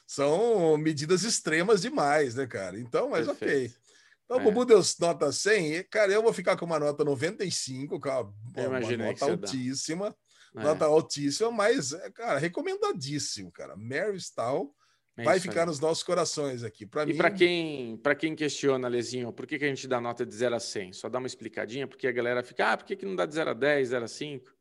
são 0.05 0.77
medidas 0.77 1.23
extremas 1.23 1.81
demais, 1.81 2.35
né, 2.35 2.45
cara? 2.45 2.79
Então, 2.79 3.09
mas 3.09 3.25
Perfeito. 3.25 3.71
ok. 3.71 3.85
Então, 4.25 4.37
o 4.37 4.39
é. 4.39 4.43
Bubu 4.43 4.65
deu 4.65 4.81
nota 4.99 5.31
100. 5.31 5.83
Cara, 5.83 6.11
eu 6.11 6.21
vou 6.21 6.33
ficar 6.33 6.57
com 6.57 6.65
uma 6.65 6.79
nota 6.79 7.03
95, 7.03 7.99
que 7.99 8.09
é 8.09 8.11
uma, 8.11 8.79
uma 8.79 8.97
nota 8.97 9.25
altíssima. 9.25 10.15
É. 10.55 10.63
Nota 10.63 10.85
altíssima, 10.85 11.51
mas, 11.51 11.91
é, 11.93 12.09
cara, 12.11 12.39
recomendadíssimo, 12.39 13.51
cara. 13.51 13.75
Mary 13.75 14.17
Stahl 14.17 14.73
é 15.17 15.23
vai 15.23 15.39
ficar 15.39 15.61
aí. 15.61 15.67
nos 15.67 15.79
nossos 15.79 16.01
corações 16.01 16.63
aqui. 16.63 16.85
Pra 16.85 17.03
e 17.03 17.07
mim... 17.07 17.17
para 17.17 17.29
quem, 17.29 18.01
quem 18.17 18.35
questiona, 18.35 18.87
Lezinho, 18.87 19.31
por 19.31 19.45
que, 19.45 19.59
que 19.59 19.65
a 19.65 19.67
gente 19.67 19.87
dá 19.87 19.99
nota 20.01 20.25
de 20.25 20.33
0 20.33 20.55
a 20.55 20.59
100? 20.59 20.93
Só 20.93 21.09
dá 21.09 21.19
uma 21.19 21.27
explicadinha, 21.27 21.87
porque 21.87 22.07
a 22.07 22.11
galera 22.11 22.43
fica, 22.43 22.71
ah, 22.71 22.77
por 22.77 22.85
que, 22.85 22.95
que 22.95 23.05
não 23.05 23.15
dá 23.15 23.25
de 23.25 23.35
0 23.35 23.51
a 23.51 23.53
10, 23.53 23.89
0 23.89 24.05
a 24.05 24.07
5? 24.07 24.55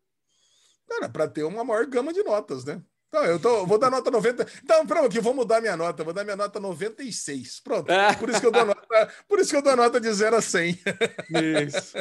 Cara, 0.88 1.08
para 1.08 1.28
ter 1.28 1.44
uma 1.44 1.64
maior 1.64 1.86
gama 1.86 2.12
de 2.12 2.22
notas, 2.22 2.64
né? 2.64 2.82
Não, 3.14 3.24
eu 3.24 3.38
tô, 3.38 3.64
vou 3.64 3.78
dar 3.78 3.92
nota 3.92 4.10
90. 4.10 4.44
Então, 4.64 4.84
pronto, 4.84 5.06
aqui, 5.06 5.20
vou 5.20 5.32
mudar 5.32 5.60
minha 5.60 5.76
nota. 5.76 6.02
Vou 6.02 6.12
dar 6.12 6.24
minha 6.24 6.34
nota 6.34 6.58
96. 6.58 7.60
Pronto. 7.60 7.88
É. 7.88 8.12
Por 8.16 8.28
isso 8.28 8.40
que 8.40 8.46
eu 8.46 8.50
dou 8.50 8.66
nota, 8.66 9.14
por 9.28 9.38
isso 9.38 9.50
que 9.50 9.56
eu 9.56 9.62
dou 9.62 9.76
nota 9.76 10.00
de 10.00 10.12
0 10.12 10.34
a 10.34 10.42
100. 10.42 10.80
Isso. 11.64 11.96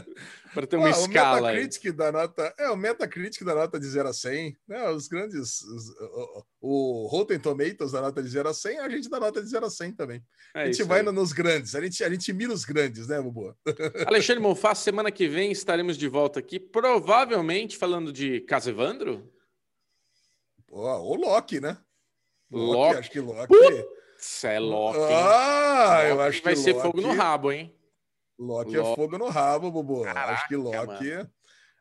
Para 0.56 0.66
ter 0.66 0.76
uma 0.76 0.88
ah, 0.88 0.90
escala. 0.90 1.38
O 1.38 1.44
Metacritic 1.44 1.92
da 1.92 2.12
nota, 2.12 2.54
é 2.58 2.68
o 2.68 2.76
Metacritic 2.76 3.44
da 3.44 3.54
nota 3.54 3.80
de 3.80 3.86
0 3.86 4.10
a 4.10 4.14
100, 4.14 4.58
né? 4.68 4.90
Os 4.90 5.08
grandes 5.08 5.62
os, 5.62 5.90
o, 5.90 6.46
o 6.62 7.08
Rotten 7.08 7.38
Tomatoes 7.38 7.92
da 7.92 8.02
nota 8.02 8.24
de 8.24 8.30
0 8.30 8.50
a 8.50 8.54
100, 8.54 8.80
a 8.80 8.90
gente 8.90 9.08
dá 9.08 9.20
nota 9.20 9.40
de 9.40 9.48
0 9.48 9.68
a 9.68 9.70
100 9.70 9.92
também. 9.92 10.24
É 10.56 10.64
a 10.64 10.66
gente 10.66 10.82
vai 10.82 11.02
aí. 11.02 11.12
nos 11.12 11.32
grandes, 11.32 11.76
a 11.76 11.82
gente 11.82 12.04
a 12.04 12.10
gente 12.10 12.34
mira 12.34 12.52
os 12.52 12.66
grandes, 12.66 13.08
né, 13.08 13.22
Bubu? 13.22 13.56
Alexandre 14.08 14.42
Monfá, 14.42 14.74
semana 14.74 15.12
que 15.12 15.28
vem 15.28 15.52
estaremos 15.52 15.96
de 15.96 16.08
volta 16.08 16.40
aqui, 16.40 16.60
provavelmente 16.60 17.78
falando 17.78 18.12
de 18.12 18.42
Casevandro. 18.42 19.32
O 20.74 21.16
Loki, 21.16 21.60
né? 21.60 21.78
Loki, 22.52 22.74
Loki. 22.74 22.98
acho 22.98 23.12
que 23.12 23.20
Loki. 23.20 23.48
Putz, 23.48 24.44
é 24.44 24.60
Loki. 24.60 25.00
Ah, 25.14 25.98
Loki 25.98 26.10
eu 26.10 26.22
acho 26.22 26.38
que 26.40 26.46
vai 26.46 26.56
ser 26.56 26.74
fogo 26.74 27.00
no 27.00 27.14
rabo, 27.14 27.52
hein? 27.52 27.76
Loki, 28.40 28.76
é 28.76 28.80
Loki. 28.80 28.92
é 28.92 28.96
fogo 28.96 29.18
no 29.18 29.30
rabo, 29.30 29.72
Bubu. 29.72 30.04
Caraca, 30.04 30.34
acho 30.34 30.48
que 30.48 30.56
Loki. 30.56 31.12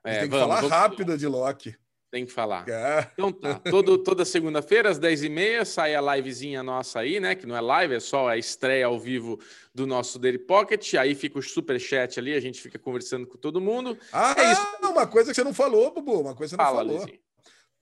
É, 0.04 0.18
tem 0.18 0.22
que 0.22 0.28
vamos, 0.28 0.40
falar 0.40 0.56
vamos, 0.56 0.70
rápido 0.70 1.16
de 1.16 1.26
Loki. 1.26 1.74
Tem 2.10 2.26
que 2.26 2.32
falar. 2.32 2.68
É. 2.68 3.10
Então 3.14 3.32
tá. 3.32 3.54
Todo, 3.70 3.96
toda 3.96 4.26
segunda-feira, 4.26 4.90
às 4.90 5.00
10h30, 5.00 5.64
sai 5.64 5.94
a 5.94 6.14
livezinha 6.14 6.62
nossa 6.62 7.00
aí, 7.00 7.18
né? 7.18 7.34
Que 7.34 7.46
não 7.46 7.56
é 7.56 7.60
live, 7.62 7.94
é 7.94 8.00
só 8.00 8.28
a 8.28 8.36
estreia 8.36 8.84
ao 8.84 9.00
vivo 9.00 9.40
do 9.74 9.86
nosso 9.86 10.18
Daily 10.18 10.38
Pocket. 10.38 10.94
Aí 10.94 11.14
fica 11.14 11.38
o 11.38 11.42
super 11.42 11.80
chat 11.80 12.20
ali, 12.20 12.34
a 12.34 12.40
gente 12.40 12.60
fica 12.60 12.78
conversando 12.78 13.26
com 13.26 13.38
todo 13.38 13.58
mundo. 13.58 13.96
Ah, 14.12 14.34
é 14.36 14.52
isso. 14.52 14.66
uma 14.82 15.06
coisa 15.06 15.30
que 15.30 15.34
você 15.34 15.44
não 15.44 15.54
falou, 15.54 15.94
Bubu. 15.94 16.20
Uma 16.20 16.34
coisa 16.34 16.54
que 16.54 16.62
você 16.62 16.62
não 16.62 16.74
Fala, 16.74 16.84
falou. 16.84 17.06
Lizinho. 17.06 17.31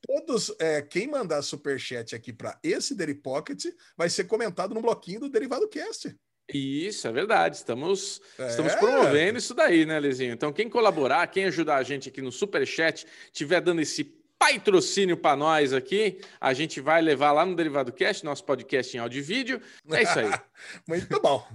Todos, 0.06 0.54
é, 0.58 0.82
quem 0.82 1.06
mandar 1.06 1.42
superchat 1.42 2.14
aqui 2.14 2.32
para 2.32 2.58
esse 2.62 2.94
Daily 2.94 3.14
Pocket 3.14 3.66
vai 3.96 4.08
ser 4.08 4.24
comentado 4.24 4.74
no 4.74 4.82
bloquinho 4.82 5.20
do 5.20 5.28
Derivado 5.28 5.68
Cast. 5.68 6.14
Isso, 6.52 7.06
é 7.06 7.12
verdade. 7.12 7.56
Estamos, 7.56 8.20
é. 8.38 8.48
estamos 8.48 8.74
promovendo 8.74 9.38
isso 9.38 9.54
daí, 9.54 9.86
né, 9.86 9.98
Lezinho? 10.00 10.32
Então, 10.32 10.52
quem 10.52 10.68
colaborar, 10.68 11.26
quem 11.28 11.44
ajudar 11.44 11.76
a 11.76 11.82
gente 11.82 12.08
aqui 12.08 12.20
no 12.20 12.32
Superchat, 12.32 13.06
tiver 13.32 13.60
dando 13.60 13.80
esse 13.80 14.04
patrocínio 14.38 15.16
para 15.18 15.36
nós 15.36 15.72
aqui, 15.72 16.18
a 16.40 16.54
gente 16.54 16.80
vai 16.80 17.02
levar 17.02 17.32
lá 17.32 17.44
no 17.44 17.54
Derivado 17.54 17.92
Cast, 17.92 18.24
nosso 18.24 18.42
podcast 18.44 18.96
em 18.96 19.00
áudio 19.00 19.18
e 19.18 19.22
vídeo. 19.22 19.60
É 19.90 20.02
isso 20.02 20.18
aí. 20.18 20.30
Muito 20.88 21.20
bom. 21.20 21.46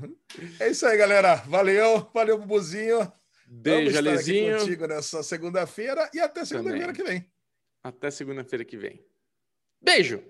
É 0.60 0.70
isso 0.70 0.86
aí, 0.86 0.96
galera. 0.96 1.36
Valeu, 1.48 2.10
valeu, 2.14 2.38
Bubuzinho. 2.38 3.12
Beijo, 3.48 4.00
Lezinho. 4.00 4.60
contigo 4.60 4.88
nessa 4.88 5.24
segunda-feira 5.24 6.10
e 6.14 6.20
até 6.20 6.46
segunda-feira 6.46 6.94
que 6.94 7.04
vem. 7.04 7.28
Até 7.86 8.10
segunda-feira 8.10 8.66
que 8.66 8.76
vem. 8.76 9.06
Beijo! 9.80 10.24